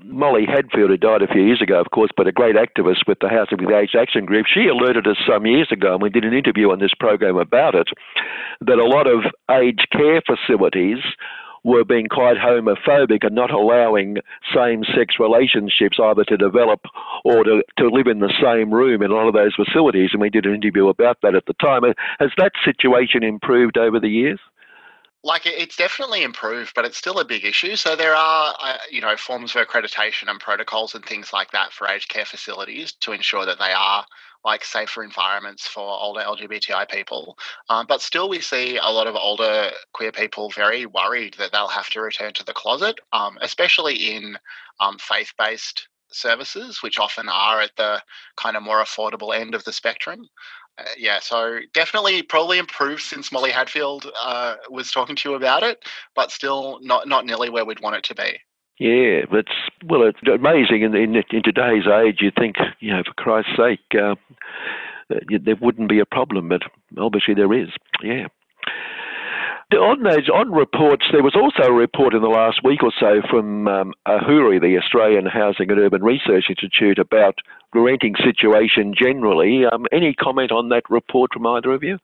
[0.03, 3.19] Molly Hadfield, who died a few years ago, of course, but a great activist with
[3.21, 6.25] the Housing with Age Action Group, she alerted us some years ago, and we did
[6.25, 7.87] an interview on this program about it,
[8.61, 10.99] that a lot of aged care facilities
[11.63, 14.17] were being quite homophobic and not allowing
[14.53, 16.81] same sex relationships either to develop
[17.23, 20.09] or to, to live in the same room in a lot of those facilities.
[20.11, 21.83] And we did an interview about that at the time.
[22.19, 24.39] Has that situation improved over the years?
[25.23, 27.75] Like it's definitely improved, but it's still a big issue.
[27.77, 31.71] So there are, uh, you know, forms of accreditation and protocols and things like that
[31.71, 34.05] for aged care facilities to ensure that they are
[34.43, 37.37] like safer environments for older LGBTI people.
[37.69, 41.67] Um, but still, we see a lot of older queer people very worried that they'll
[41.67, 44.37] have to return to the closet, um, especially in
[44.81, 48.01] um, faith-based services, which often are at the
[48.35, 50.27] kind of more affordable end of the spectrum.
[50.77, 55.63] Uh, yeah, so definitely probably improved since Molly Hadfield uh, was talking to you about
[55.63, 55.83] it,
[56.15, 58.39] but still not not nearly where we'd want it to be.
[58.79, 59.51] Yeah, it's
[59.85, 62.17] well, it's amazing in in, in today's age.
[62.21, 64.15] You'd think, you know, for Christ's sake, uh,
[65.09, 66.63] there wouldn't be a problem, but
[66.97, 67.69] obviously there is.
[68.01, 68.27] Yeah
[69.71, 73.21] on those on reports, there was also a report in the last week or so
[73.29, 77.39] from um, AHURI, the Australian Housing and Urban Research Institute, about
[77.73, 79.65] the renting situation generally.
[79.65, 81.97] Um, any comment on that report from either of you?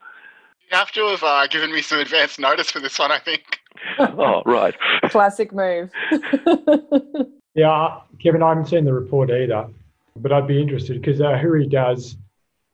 [0.72, 3.60] You have to have uh, given me some advance notice for this one, I think.
[4.00, 4.76] oh, right.
[5.06, 5.92] Classic move.
[7.56, 9.68] yeah, Kevin, I haven't seen the report either,
[10.16, 12.18] but I'd be interested because AHURI does,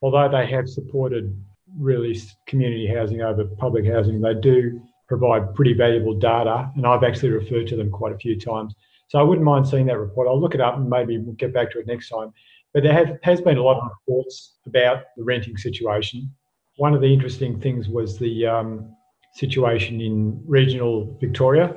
[0.02, 1.36] although they have supported
[1.78, 4.22] really community housing over public housing.
[4.22, 8.40] They do provide pretty valuable data, and I've actually referred to them quite a few
[8.40, 8.74] times.
[9.08, 10.28] So I wouldn't mind seeing that report.
[10.28, 12.34] I'll look it up and maybe we'll get back to it next time.
[12.74, 16.30] But there have, has been a lot of reports about the renting situation.
[16.78, 18.96] One of the interesting things was the um,
[19.34, 21.76] situation in regional Victoria.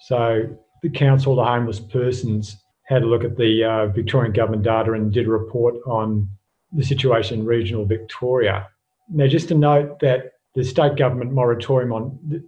[0.00, 0.48] So
[0.82, 4.92] the Council of the Homeless Persons had a look at the uh, Victorian government data
[4.92, 6.28] and did a report on
[6.72, 8.68] the situation in regional Victoria.
[9.12, 12.44] Now, just to note that the state government moratorium on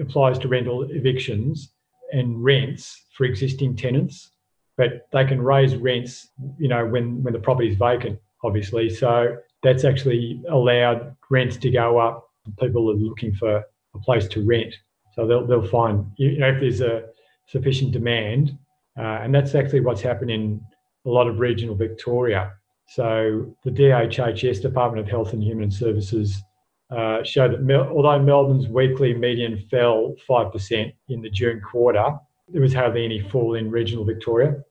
[0.00, 1.72] applies to rental evictions
[2.12, 4.30] and rents for existing tenants,
[4.76, 8.90] but they can raise rents, you know, when when the property is vacant, obviously.
[8.90, 12.28] So that's actually allowed rents to go up.
[12.60, 13.62] People are looking for
[13.94, 14.74] a place to rent,
[15.14, 17.04] so they'll they'll find you know if there's a
[17.46, 18.56] sufficient demand,
[18.98, 20.60] uh, and that's actually what's happened in
[21.06, 22.52] a lot of regional Victoria.
[22.94, 26.42] So the DHHS, Department of Health and Human Services,
[26.90, 32.04] uh, that Mel- although Melbourne's weekly median fell 5% in the June quarter,
[32.48, 34.62] there was hardly any fall in regional Victoria.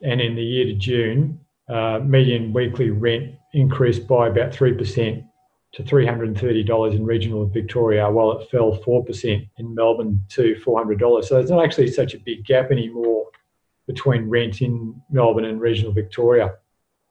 [0.00, 5.24] And in the year to June, uh, median weekly rent increased by about 3%
[5.72, 11.24] to $330 in regional Victoria, while it fell 4% in Melbourne to $400.
[11.24, 13.26] So there's not actually such a big gap anymore
[13.88, 16.54] between rent in Melbourne and regional Victoria.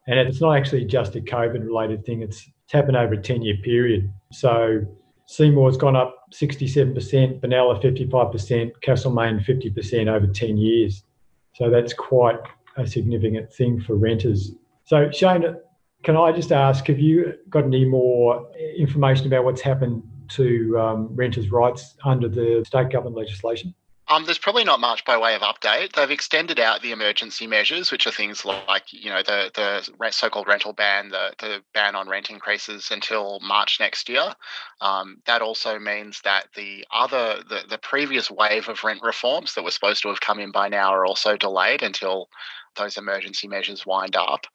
[0.07, 3.41] And it's not actually just a COVID related thing, it's, it's happened over a 10
[3.41, 4.11] year period.
[4.31, 4.81] So
[5.27, 6.93] Seymour's gone up 67%,
[7.41, 11.03] Benalla 55%, Castlemaine 50% over 10 years.
[11.53, 12.37] So that's quite
[12.77, 14.51] a significant thing for renters.
[14.83, 15.55] So, Shane,
[16.03, 18.47] can I just ask, have you got any more
[18.77, 23.73] information about what's happened to um, renters' rights under the state government legislation?
[24.15, 25.91] Um, there's probably not much by way of update.
[25.91, 30.47] They've extended out the emergency measures, which are things like you know the the so-called
[30.47, 34.33] rental ban, the the ban on rent increases until March next year.
[34.79, 39.63] Um, that also means that the other the, the previous wave of rent reforms that
[39.63, 42.29] were supposed to have come in by now are also delayed until
[42.75, 44.45] those emergency measures wind up.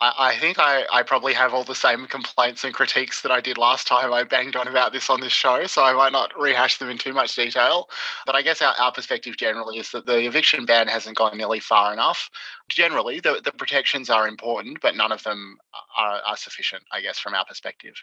[0.00, 3.40] I, I think I, I, probably have all the same complaints and critiques that I
[3.40, 6.38] did last time I banged on about this on this show, so I might not
[6.38, 7.88] rehash them in too much detail.
[8.26, 11.60] But I guess our, our perspective generally is that the eviction ban hasn't gone nearly
[11.60, 12.30] far enough.
[12.68, 15.58] Generally, the, the protections are important, but none of them
[15.98, 17.94] are, are sufficient, I guess, from our perspective.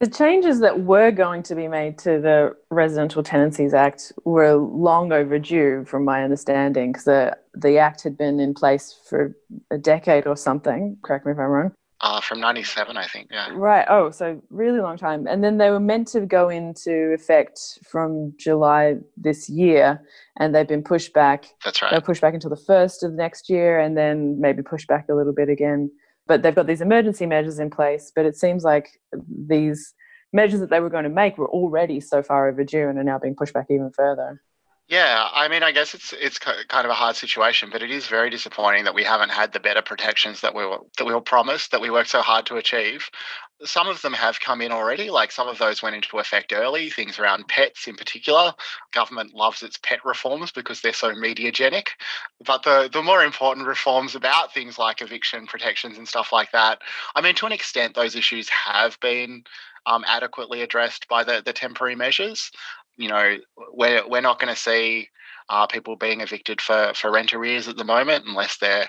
[0.00, 5.10] The changes that were going to be made to the Residential Tenancies Act were long
[5.10, 9.34] overdue, from my understanding, because the, the Act had been in place for
[9.72, 10.96] a decade or something.
[11.02, 11.72] Correct me if I'm wrong.
[12.00, 13.48] Uh, from 97, I think, yeah.
[13.52, 13.84] Right.
[13.88, 15.26] Oh, so really long time.
[15.26, 20.00] And then they were meant to go into effect from July this year,
[20.38, 21.46] and they've been pushed back.
[21.64, 21.90] That's right.
[21.90, 25.14] They'll push back until the first of next year, and then maybe push back a
[25.14, 25.90] little bit again
[26.28, 28.12] but they've got these emergency measures in place.
[28.14, 29.94] But it seems like these
[30.32, 33.18] measures that they were going to make were already so far overdue and are now
[33.18, 34.42] being pushed back even further.
[34.88, 38.06] Yeah, I mean, I guess it's it's kind of a hard situation, but it is
[38.06, 41.20] very disappointing that we haven't had the better protections that we were that we were
[41.20, 43.10] promised that we worked so hard to achieve.
[43.64, 46.88] Some of them have come in already, like some of those went into effect early.
[46.88, 48.54] Things around pets, in particular,
[48.92, 51.88] government loves its pet reforms because they're so mediagenic.
[52.44, 56.80] But the the more important reforms about things like eviction protections and stuff like that,
[57.14, 59.44] I mean, to an extent, those issues have been
[59.86, 62.50] um, adequately addressed by the the temporary measures
[62.98, 63.36] you know,
[63.72, 65.08] we're we're not going to see
[65.48, 68.88] uh, people being evicted for for rent arrears at the moment unless they're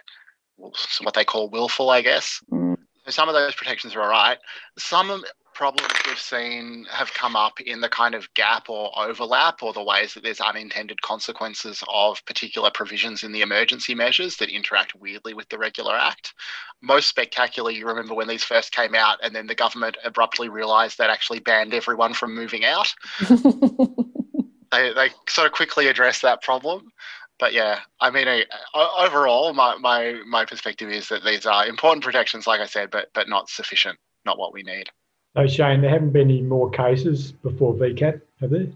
[0.57, 2.43] what they call willful, I guess.
[2.51, 2.77] Mm.
[3.07, 4.37] some of those protections are all right.
[4.77, 5.23] Some
[5.59, 9.83] problems we've seen have come up in the kind of gap or overlap or the
[9.83, 15.33] ways that there's unintended consequences of particular provisions in the emergency measures that interact weirdly
[15.33, 16.33] with the regular act.
[16.81, 20.97] Most spectacularly, you remember when these first came out and then the government abruptly realised
[20.97, 22.93] that actually banned everyone from moving out.
[23.29, 26.89] they, they sort of quickly addressed that problem
[27.37, 32.03] but yeah, I mean, I, overall, my, my my perspective is that these are important
[32.03, 34.89] protections, like I said, but but not sufficient, not what we need.
[35.35, 38.67] So Shane, there haven't been any more cases before VCAT, have there?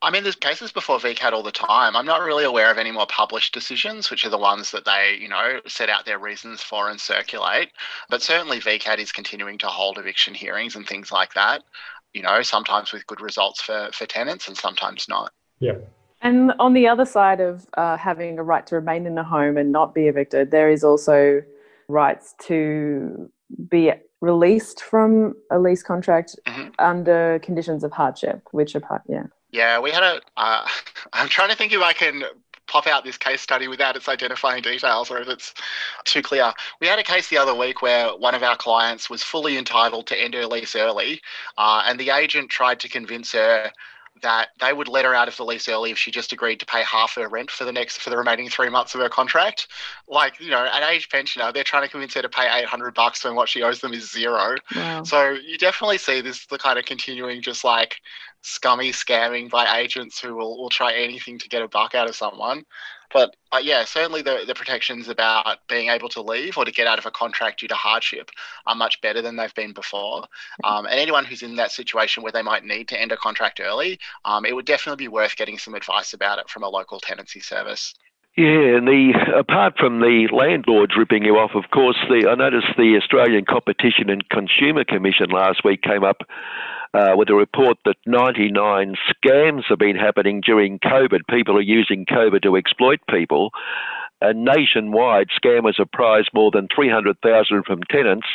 [0.00, 1.96] I mean, there's cases before VCAT all the time.
[1.96, 5.18] I'm not really aware of any more published decisions, which are the ones that they,
[5.20, 7.70] you know, set out their reasons for and circulate.
[8.08, 11.64] But certainly VCAT is continuing to hold eviction hearings and things like that.
[12.14, 15.32] You know, sometimes with good results for for tenants and sometimes not.
[15.58, 15.78] Yeah.
[16.22, 19.56] And on the other side of uh, having a right to remain in a home
[19.56, 21.42] and not be evicted, there is also
[21.88, 23.30] rights to
[23.68, 26.68] be released from a lease contract mm-hmm.
[26.78, 29.24] under conditions of hardship, which are part, yeah.
[29.50, 30.20] Yeah, we had a.
[30.36, 30.66] Uh,
[31.12, 32.24] I'm trying to think if I can
[32.68, 35.54] pop out this case study without its identifying details or if it's
[36.04, 36.52] too clear.
[36.80, 40.06] We had a case the other week where one of our clients was fully entitled
[40.08, 41.20] to end her lease early,
[41.56, 43.72] uh, and the agent tried to convince her
[44.22, 46.66] that they would let her out of the lease early if she just agreed to
[46.66, 49.68] pay half her rent for the next for the remaining three months of her contract.
[50.06, 52.94] Like you know, an age pensioner, they're trying to convince her to pay eight hundred
[52.94, 54.56] bucks when what she owes them is zero.
[54.74, 55.02] Wow.
[55.04, 57.96] So you definitely see this the kind of continuing just like
[58.42, 62.16] scummy scamming by agents who will, will try anything to get a buck out of
[62.16, 62.64] someone.
[63.12, 66.86] But uh, yeah, certainly the, the protections about being able to leave or to get
[66.86, 68.30] out of a contract due to hardship
[68.66, 70.26] are much better than they've been before.
[70.64, 73.60] Um, and anyone who's in that situation where they might need to end a contract
[73.60, 77.00] early, um, it would definitely be worth getting some advice about it from a local
[77.00, 77.94] tenancy service.
[78.36, 82.68] Yeah, and the apart from the landlords ripping you off, of course, the I noticed
[82.76, 86.22] the Australian Competition and Consumer Commission last week came up
[86.94, 91.20] uh, with a report that 99 scams have been happening during COVID.
[91.28, 93.50] People are using COVID to exploit people.
[94.20, 98.26] And nationwide, scammers have prized more than 300,000 from tenants,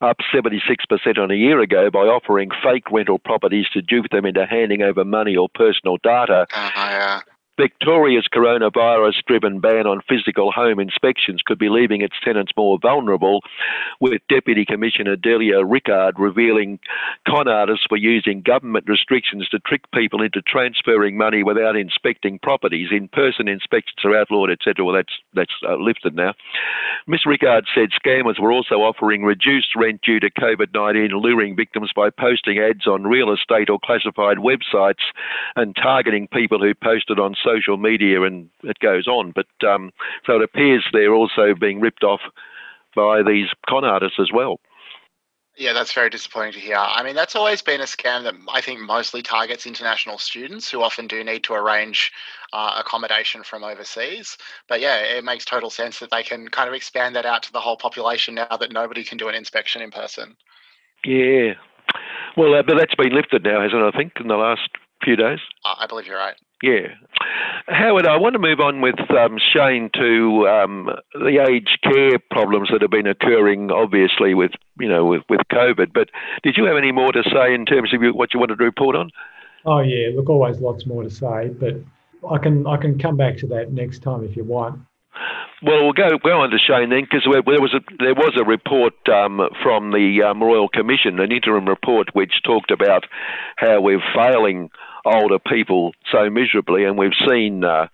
[0.00, 4.46] up 76% on a year ago, by offering fake rental properties to dupe them into
[4.46, 6.46] handing over money or personal data.
[6.54, 7.20] Uh, yeah.
[7.56, 13.40] Victoria's coronavirus driven ban on physical home inspections could be leaving its tenants more vulnerable,
[14.00, 16.80] with Deputy Commissioner Delia Rickard revealing
[17.28, 22.88] con artists were using government restrictions to trick people into transferring money without inspecting properties.
[22.90, 24.84] In person inspections are outlawed, etc.
[24.84, 26.34] Well, that's, that's uh, lifted now.
[27.06, 27.26] Ms.
[27.26, 32.10] Rickard said scammers were also offering reduced rent due to COVID 19, luring victims by
[32.10, 35.04] posting ads on real estate or classified websites
[35.54, 39.32] and targeting people who posted on social media and it goes on.
[39.34, 39.90] But um,
[40.26, 42.20] so it appears they're also being ripped off
[42.96, 44.60] by these con artists as well.
[45.56, 46.76] Yeah, that's very disappointing to hear.
[46.76, 50.82] I mean, that's always been a scam that I think mostly targets international students who
[50.82, 52.10] often do need to arrange
[52.52, 54.36] uh, accommodation from overseas.
[54.68, 57.52] But yeah, it makes total sense that they can kind of expand that out to
[57.52, 60.36] the whole population now that nobody can do an inspection in person.
[61.04, 61.54] Yeah.
[62.36, 63.94] Well, uh, but that's been lifted now, hasn't it?
[63.94, 64.68] I think in the last
[65.04, 65.38] few days.
[65.64, 66.36] I believe you're right.
[66.62, 66.94] Yeah.
[67.68, 72.68] Howard, I want to move on with um, Shane to um, the aged care problems
[72.72, 75.92] that have been occurring, obviously with you know with, with COVID.
[75.92, 76.08] But
[76.42, 78.96] did you have any more to say in terms of what you wanted to report
[78.96, 79.10] on?
[79.66, 81.74] Oh yeah, look, always lots more to say, but
[82.30, 84.80] I can I can come back to that next time if you want.
[85.62, 88.44] Well, we'll go go on to Shane then, because there was a there was a
[88.44, 93.04] report um, from the um, Royal Commission, an interim report, which talked about
[93.56, 94.70] how we're failing
[95.04, 97.64] older people so miserably, and we've seen.
[97.64, 97.88] Uh,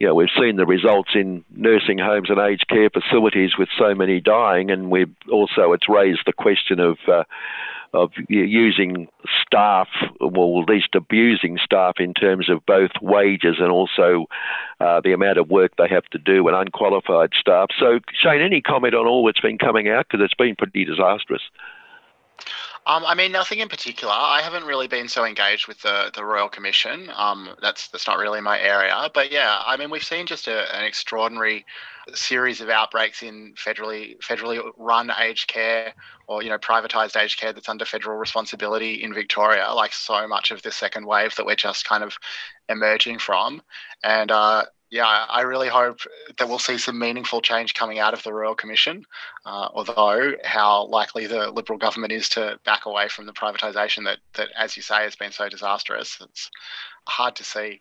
[0.00, 3.94] you know, we've seen the results in nursing homes and aged care facilities with so
[3.94, 7.22] many dying, and we've also it's raised the question of uh,
[7.94, 9.06] of using
[9.44, 9.88] staff,
[10.20, 14.26] well, at least abusing staff in terms of both wages and also
[14.80, 17.68] uh, the amount of work they have to do and unqualified staff.
[17.78, 21.42] So, Shane, any comment on all that's been coming out because it's been pretty disastrous.
[22.84, 24.12] Um, I mean, nothing in particular.
[24.12, 27.10] I haven't really been so engaged with the, the Royal Commission.
[27.14, 29.08] Um, that's that's not really my area.
[29.14, 31.64] But yeah, I mean, we've seen just a, an extraordinary
[32.12, 35.94] series of outbreaks in federally federally run aged care
[36.26, 39.72] or you know privatized aged care that's under federal responsibility in Victoria.
[39.72, 42.16] Like so much of the second wave that we're just kind of
[42.68, 43.62] emerging from,
[44.02, 46.00] and uh, yeah, I really hope
[46.36, 49.06] that we'll see some meaningful change coming out of the Royal Commission.
[49.46, 54.18] Uh, although, how likely the Liberal government is to back away from the privatisation that,
[54.34, 56.50] that, as you say, has been so disastrous, it's
[57.06, 57.80] hard to see.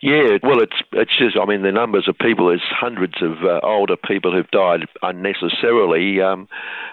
[0.00, 2.46] Yeah, well, it's it's just I mean the numbers of people.
[2.46, 6.48] There's hundreds of uh, older people who've died unnecessarily, um,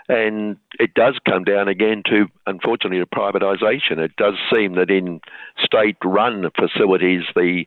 [0.10, 4.00] and it does come down again to unfortunately to privatisation.
[4.00, 5.22] It does seem that in
[5.64, 7.66] state-run facilities the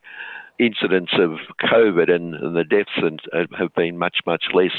[0.60, 4.76] incidents of COVID and, and the deaths and, uh, have been much much less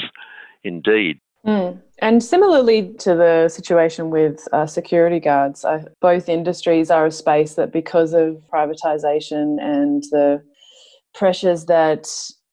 [0.62, 1.20] indeed.
[1.46, 1.80] Mm.
[1.98, 5.64] And similarly to the situation with uh, security guards,
[6.00, 10.42] both industries are a space that, because of privatisation and the
[11.14, 12.08] pressures that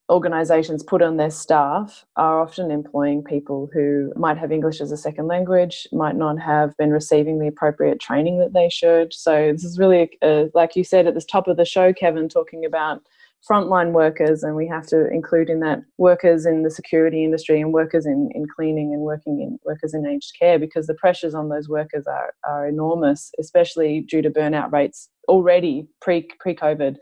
[0.10, 4.98] organisations put on their staff, are often employing people who might have English as a
[4.98, 9.14] second language, might not have been receiving the appropriate training that they should.
[9.14, 12.28] So, this is really, uh, like you said at the top of the show, Kevin,
[12.28, 13.04] talking about
[13.50, 17.74] frontline workers, and we have to include in that workers in the security industry and
[17.74, 21.50] workers in, in cleaning and working in workers in aged care because the pressures on
[21.50, 26.96] those workers are, are enormous, especially due to burnout rates already pre pre COVID.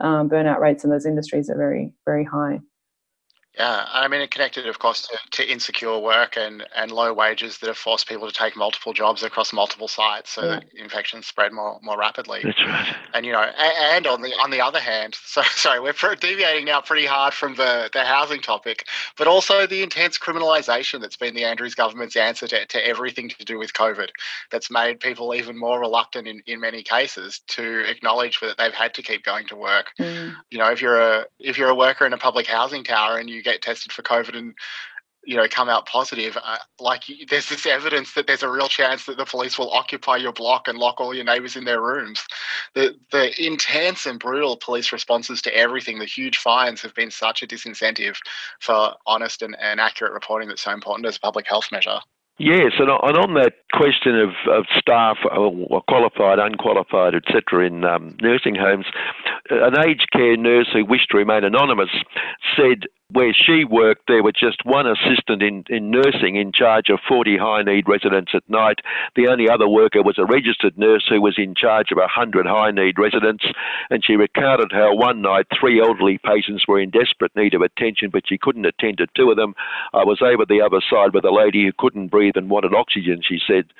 [0.00, 2.60] Um, burnout rates in those industries are very very high.
[3.58, 7.58] Yeah, I mean, it connected, of course, to, to, insecure work and, and low wages
[7.58, 10.48] that have forced people to take multiple jobs across multiple sites, so yeah.
[10.48, 12.40] that infections spread more more rapidly.
[12.44, 12.94] That's right.
[13.14, 16.80] And you know, and, on the on the other hand, so sorry, we're deviating now
[16.80, 18.86] pretty hard from the the housing topic,
[19.16, 23.44] but also the intense criminalisation that's been the Andrews government's answer to, to everything to
[23.44, 24.10] do with COVID.
[24.52, 28.94] That's made people even more reluctant in, in many cases to acknowledge that they've had
[28.94, 29.90] to keep going to work.
[29.98, 30.36] Mm.
[30.50, 33.28] You know, if you're a if you're a worker in a public housing tower and
[33.28, 34.54] you get tested for COVID and
[35.24, 39.04] you know come out positive uh, like there's this evidence that there's a real chance
[39.04, 42.24] that the police will occupy your block and lock all your neighbors in their rooms
[42.74, 47.42] the the intense and brutal police responses to everything the huge fines have been such
[47.42, 48.16] a disincentive
[48.60, 51.98] for honest and, and accurate reporting that's so important as a public health measure
[52.40, 58.54] Yes, and on that question of, of staff, uh, qualified, unqualified, etc., in um, nursing
[58.54, 58.86] homes,
[59.50, 61.90] an aged care nurse who wished to remain anonymous
[62.56, 66.98] said where she worked, there was just one assistant in, in nursing in charge of
[67.08, 68.80] 40 high need residents at night.
[69.16, 72.70] The only other worker was a registered nurse who was in charge of 100 high
[72.70, 73.46] need residents.
[73.88, 78.10] And she recounted how one night three elderly patients were in desperate need of attention,
[78.10, 79.54] but she couldn't attend to two of them.
[79.94, 83.22] I was over the other side with a lady who couldn't breathe and wanted oxygen,
[83.26, 83.72] she said.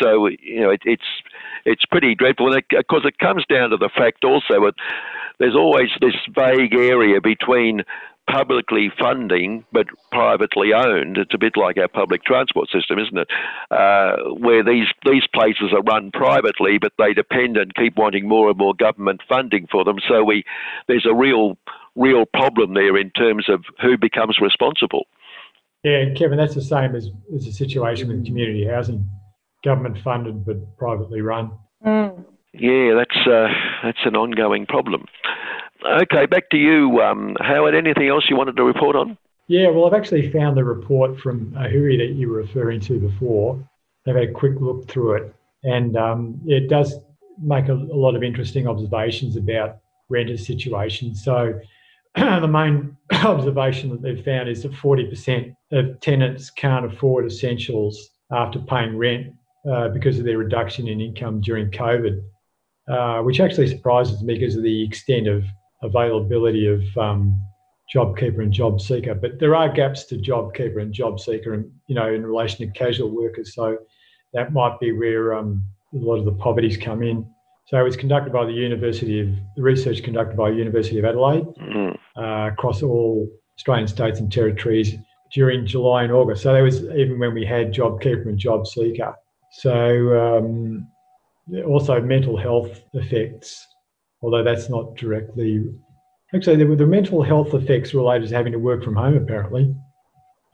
[0.00, 1.02] So, you know, it, it's,
[1.64, 2.52] it's pretty dreadful.
[2.52, 4.74] And of course, it comes down to the fact also that
[5.38, 7.82] there's always this vague area between
[8.30, 11.18] publicly funding but privately owned.
[11.18, 13.28] It's a bit like our public transport system, isn't it?
[13.70, 18.48] Uh, where these these places are run privately, but they depend and keep wanting more
[18.48, 19.96] and more government funding for them.
[20.08, 20.44] So we
[20.86, 21.58] there's a real
[21.96, 25.06] real problem there in terms of who becomes responsible.
[25.82, 29.08] Yeah, Kevin, that's the same as, as the situation with community housing,
[29.64, 31.52] government funded but privately run.
[31.84, 32.24] Mm.
[32.54, 33.48] Yeah, that's uh,
[33.82, 35.06] that's an ongoing problem.
[35.84, 37.74] Okay, back to you, um, Howard.
[37.74, 39.16] Anything else you wanted to report on?
[39.48, 43.58] Yeah, well, I've actually found the report from AHURI that you were referring to before.
[44.06, 45.34] I've had a quick look through it,
[45.64, 46.94] and um, it does
[47.42, 51.24] make a, a, lot of interesting observations about renter situations.
[51.24, 51.58] So,
[52.16, 58.58] the main observation that they've found is that 40% of tenants can't afford essentials after
[58.58, 59.34] paying rent
[59.70, 62.22] uh, because of their reduction in income during COVID,
[62.88, 65.44] uh, which actually surprises me because of the extent of
[65.82, 67.40] availability of um,
[67.94, 69.20] JobKeeper and JobSeeker.
[69.20, 73.10] But there are gaps to JobKeeper and JobSeeker, and you know, in relation to casual
[73.10, 73.54] workers.
[73.54, 73.78] So
[74.32, 77.26] that might be where um, a lot of the poverties come in.
[77.66, 81.44] So it was conducted by the University of the research conducted by University of Adelaide
[81.60, 81.98] mm.
[82.16, 84.94] uh, across all Australian states and territories
[85.32, 86.42] during July and August.
[86.42, 89.14] So there was even when we had JobKeeper and JobSeeker.
[89.52, 90.88] So um,
[91.66, 93.66] also mental health effects
[94.22, 95.64] although that's not directly.
[96.34, 99.74] Actually, there were the mental health effects related to having to work from home, apparently,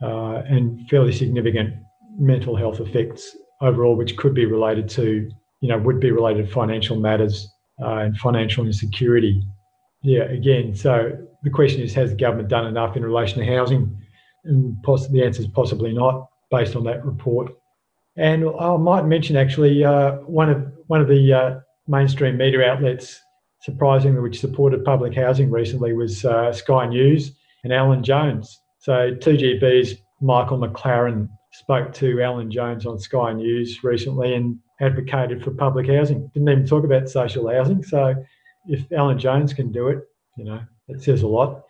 [0.01, 1.73] uh, and fairly significant
[2.17, 5.29] mental health effects overall, which could be related to,
[5.61, 7.47] you know, would be related to financial matters
[7.81, 9.41] uh, and financial insecurity.
[10.01, 11.11] Yeah, again, so
[11.43, 13.97] the question is, has the government done enough in relation to housing?
[14.45, 17.53] And poss- the answer is possibly not, based on that report.
[18.19, 23.19] And I might mention actually uh, one of one of the uh, mainstream media outlets
[23.61, 27.31] surprisingly, which supported public housing recently was uh, Sky News
[27.63, 28.59] and Alan Jones.
[28.79, 35.51] So 2GB's Michael McLaren spoke to Alan Jones on Sky News recently and advocated for
[35.51, 36.29] public housing.
[36.33, 37.83] Didn't even talk about social housing.
[37.83, 38.15] So
[38.67, 39.99] if Alan Jones can do it,
[40.37, 41.63] you know, it says a lot.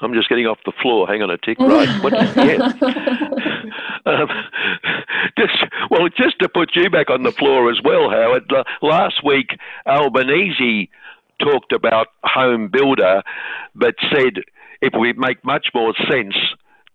[0.00, 1.06] I'm just getting off the floor.
[1.06, 1.58] Hang on a tick.
[1.58, 2.02] Right.
[2.02, 2.72] What, yeah.
[4.06, 4.28] um,
[5.38, 8.50] just well, just to put you back on the floor as well, Howard.
[8.80, 10.90] Last week, Albanese
[11.40, 13.22] talked about home builder,
[13.74, 14.44] but said
[14.80, 16.34] it would make much more sense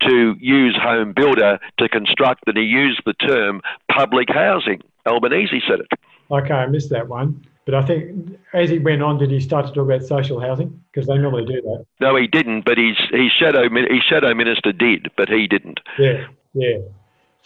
[0.02, 3.60] to use home builder to construct than he used the term
[3.90, 4.80] public housing.
[5.06, 5.88] Albanese said it.
[6.30, 7.44] Okay, I missed that one.
[7.64, 10.82] But I think as he went on, did he start to talk about social housing?
[10.90, 11.84] Because they normally do that.
[12.00, 12.64] No, he didn't.
[12.64, 15.80] But his his shadow his shadow minister did, but he didn't.
[15.98, 16.78] Yeah, yeah.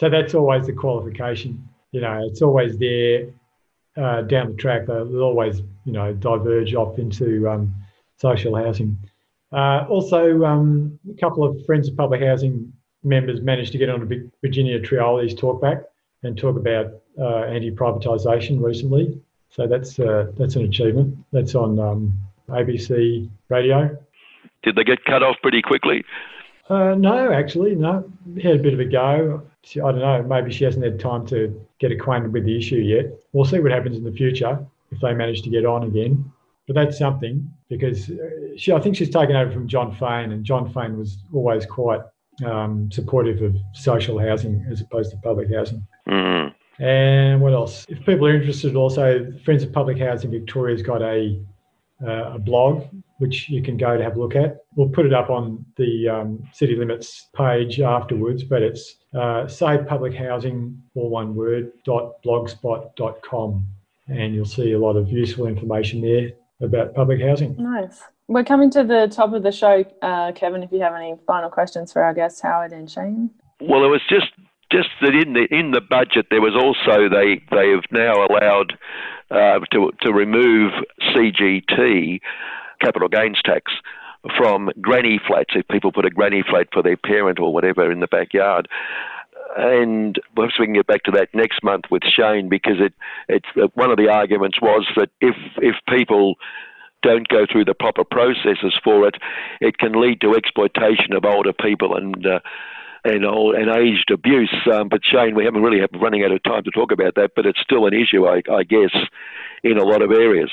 [0.03, 1.65] So that's always the qualification.
[1.93, 3.27] You know, it's always there
[3.95, 4.87] uh, down the track.
[4.87, 7.73] They'll always, you know, diverge off into um,
[8.17, 8.97] social housing.
[9.53, 12.73] Uh, also, um, a couple of Friends of Public Housing
[13.05, 15.85] members managed to get on a Virginia Trioli's talkback
[16.23, 16.87] and talk about
[17.17, 19.21] uh, anti-privatisation recently.
[19.51, 21.17] So that's uh, that's an achievement.
[21.31, 22.11] That's on um,
[22.49, 23.97] ABC radio.
[24.63, 26.03] Did they get cut off pretty quickly?
[26.69, 28.09] Uh, no, actually, no.
[28.41, 29.41] Had a bit of a go.
[29.75, 30.23] I don't know.
[30.23, 33.05] Maybe she hasn't had time to get acquainted with the issue yet.
[33.33, 36.31] We'll see what happens in the future if they manage to get on again.
[36.67, 40.45] But that's something because uh, she, I think she's taken over from Jon Faine, and
[40.45, 41.99] Jon Faine was always quite
[42.45, 45.85] um, supportive of social housing as opposed to public housing.
[46.07, 46.53] Mm.
[46.79, 47.85] And what else?
[47.89, 51.39] If people are interested, also Friends of Public Housing Victoria's got a
[52.05, 52.83] uh, a blog
[53.19, 54.57] which you can go to have a look at.
[54.75, 59.87] We'll put it up on the um, City Limits page afterwards, but it's uh, Save
[59.87, 63.65] Public Housing, all one word, dot blogspot.com.
[64.07, 66.31] And you'll see a lot of useful information there
[66.61, 67.55] about public housing.
[67.57, 68.01] Nice.
[68.27, 70.63] We're coming to the top of the show, uh, Kevin.
[70.63, 73.29] If you have any final questions for our guests, Howard and Shane.
[73.61, 74.27] Well, it was just
[74.71, 78.73] just that in the in the budget there was also they they have now allowed
[79.33, 80.71] uh, to to remove
[81.01, 82.21] CGT
[82.81, 83.71] capital gains tax
[84.37, 87.99] from granny flats if people put a granny flat for their parent or whatever in
[87.99, 88.67] the backyard.
[89.57, 92.93] And perhaps we can get back to that next month with Shane because it
[93.27, 96.35] it's uh, one of the arguments was that if if people
[97.03, 99.15] don't go through the proper processes for it,
[99.59, 102.39] it can lead to exploitation of older people and uh,
[103.05, 104.53] and old and aged abuse.
[104.71, 107.31] Um, but Shane, we haven't really have running out of time to talk about that,
[107.35, 108.95] but it's still an issue, I, I guess,
[109.63, 110.51] in a lot of areas.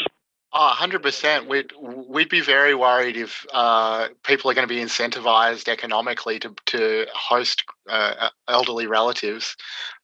[0.52, 1.46] Oh, 100%.
[1.46, 6.52] We'd, we'd be very worried if uh, people are going to be incentivized economically to,
[6.66, 9.56] to host uh, elderly relatives,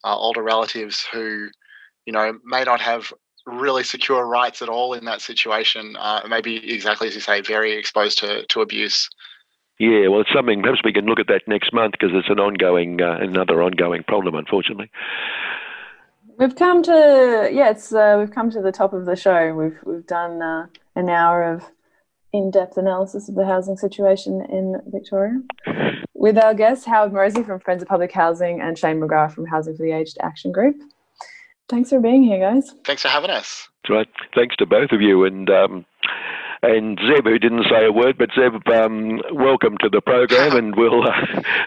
[0.05, 1.49] uh, older relatives who,
[2.05, 3.13] you know, may not have
[3.45, 7.73] really secure rights at all in that situation, uh, maybe exactly as you say, very
[7.73, 9.09] exposed to, to abuse.
[9.79, 10.63] Yeah, well, it's something.
[10.63, 14.03] Perhaps we can look at that next month because it's an ongoing, uh, another ongoing
[14.05, 14.91] problem, unfortunately.
[16.39, 19.55] We've come to yeah, it's uh, we've come to the top of the show.
[19.55, 21.65] We've we've done uh, an hour of
[22.33, 25.41] in-depth analysis of the housing situation in Victoria
[26.13, 29.77] with our guests Howard Morosi from Friends of Public Housing and Shane McGrath from Housing
[29.77, 30.77] for the Aged Action Group.
[31.69, 32.75] Thanks for being here, guys.
[32.85, 33.69] Thanks for having us.
[33.83, 34.09] That's right.
[34.35, 35.87] Thanks to both of you, and um,
[36.63, 40.77] and Zeb, who didn't say a word, but Zeb, um, welcome to the program, and
[40.77, 41.13] we'll uh,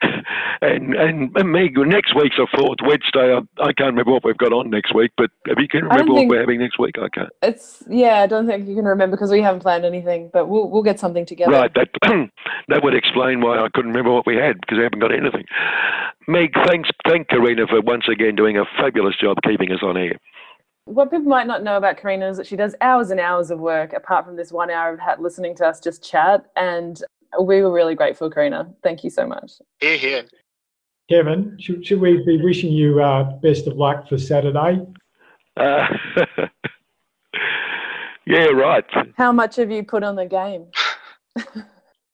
[0.62, 3.34] and, and and Meg, next week's a fourth Wednesday.
[3.34, 6.14] I, I, can't remember what we've got on next week, but if you can remember
[6.14, 7.30] what we're having next week, I can't.
[7.42, 10.70] It's yeah, I don't think you can remember because we haven't planned anything, but we'll
[10.70, 11.52] we'll get something together.
[11.52, 11.90] Right, that
[12.68, 15.46] that would explain why I couldn't remember what we had because I haven't got anything.
[16.28, 20.20] Meg, thanks, thank Karina for once again doing a fabulous job keeping us on air
[20.90, 23.60] what people might not know about Karina is that she does hours and hours of
[23.60, 26.46] work apart from this one hour of listening to us just chat.
[26.56, 27.02] And
[27.40, 28.74] we were really grateful, Karina.
[28.82, 29.54] Thank you so much.
[29.80, 30.26] Here, here.
[31.08, 34.82] Kevin, should, should we be wishing you uh, best of luck for Saturday?
[35.58, 35.88] Uh,
[38.26, 38.86] yeah, right.
[39.16, 40.66] How much have you put on the game?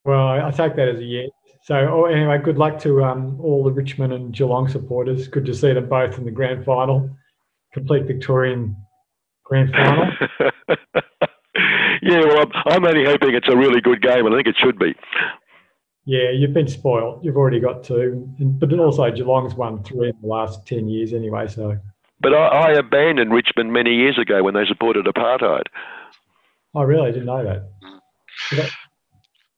[0.04, 1.30] well, I, I take that as a yes.
[1.64, 5.28] So oh, anyway, good luck to um, all the Richmond and Geelong supporters.
[5.28, 7.10] Good to see them both in the grand final
[7.76, 8.76] complete Victorian
[9.44, 10.08] grand final?
[12.02, 14.56] yeah, well, I'm, I'm only hoping it's a really good game, and I think it
[14.58, 14.96] should be.
[16.06, 17.24] Yeah, you've been spoiled.
[17.24, 21.48] You've already got two, but also Geelong's won three in the last ten years anyway.
[21.48, 21.78] So.
[22.22, 25.64] But I, I abandoned Richmond many years ago when they supported apartheid.
[26.76, 27.70] I really I didn't know that.
[27.84, 28.70] Mm.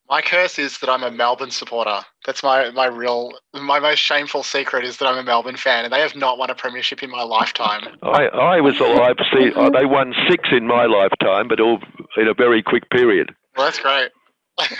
[0.08, 2.02] That my curse is that I'm a Melbourne supporter.
[2.26, 5.94] That's my my real my most shameful secret is that I'm a Melbourne fan, and
[5.94, 7.82] they have not won a premiership in my lifetime.
[8.04, 9.16] I I was alive.
[9.34, 11.80] See, they won six in my lifetime, but all
[12.18, 13.34] in a very quick period.
[13.56, 14.12] Well, that's great.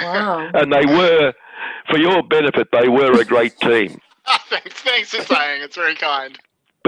[0.02, 0.50] Wow.
[0.54, 1.34] and they were,
[1.90, 4.00] for your benefit, they were a great team.
[4.50, 5.62] thanks, thanks for saying.
[5.62, 6.38] It's very kind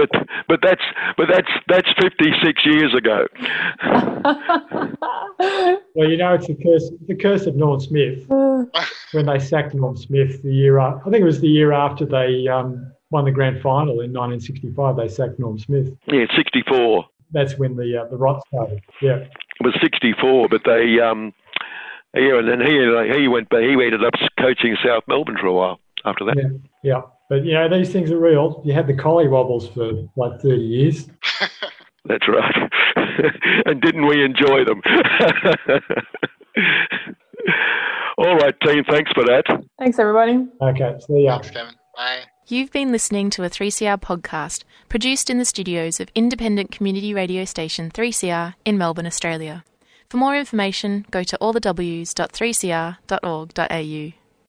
[0.00, 0.82] but but that's
[1.16, 3.26] but that's that's 56 years ago.
[5.94, 8.26] well, you know, it's the curse the curse of Norm Smith
[9.12, 12.48] when they sacked Norm Smith the year I think it was the year after they
[12.48, 14.96] um, won the grand final in 1965.
[14.96, 15.94] They sacked Norm Smith.
[16.06, 17.04] Yeah, 64.
[17.32, 18.80] That's when the uh, the rot started.
[19.02, 19.16] Yeah.
[19.16, 21.34] It was 64, but they, um,
[22.14, 25.52] yeah, and then he he went, but he ended up coaching South Melbourne for a
[25.52, 26.36] while after that.
[26.36, 26.48] Yeah,
[26.82, 27.02] yeah.
[27.30, 28.60] But you know, these things are real.
[28.64, 31.08] You had the Colliwobbles for like 30 years.
[32.04, 32.72] That's right.
[33.66, 34.82] and didn't we enjoy them?
[38.18, 38.82] All right, team.
[38.90, 39.44] Thanks for that.
[39.78, 40.48] Thanks, everybody.
[40.60, 41.38] Okay, see ya.
[41.38, 41.74] Thanks, Kevin.
[41.96, 42.22] Bye.
[42.48, 47.44] You've been listening to a 3CR podcast produced in the studios of independent community radio
[47.44, 49.62] station 3CR in Melbourne, Australia.
[50.08, 54.19] For more information, go to allthews.3cr.org.au.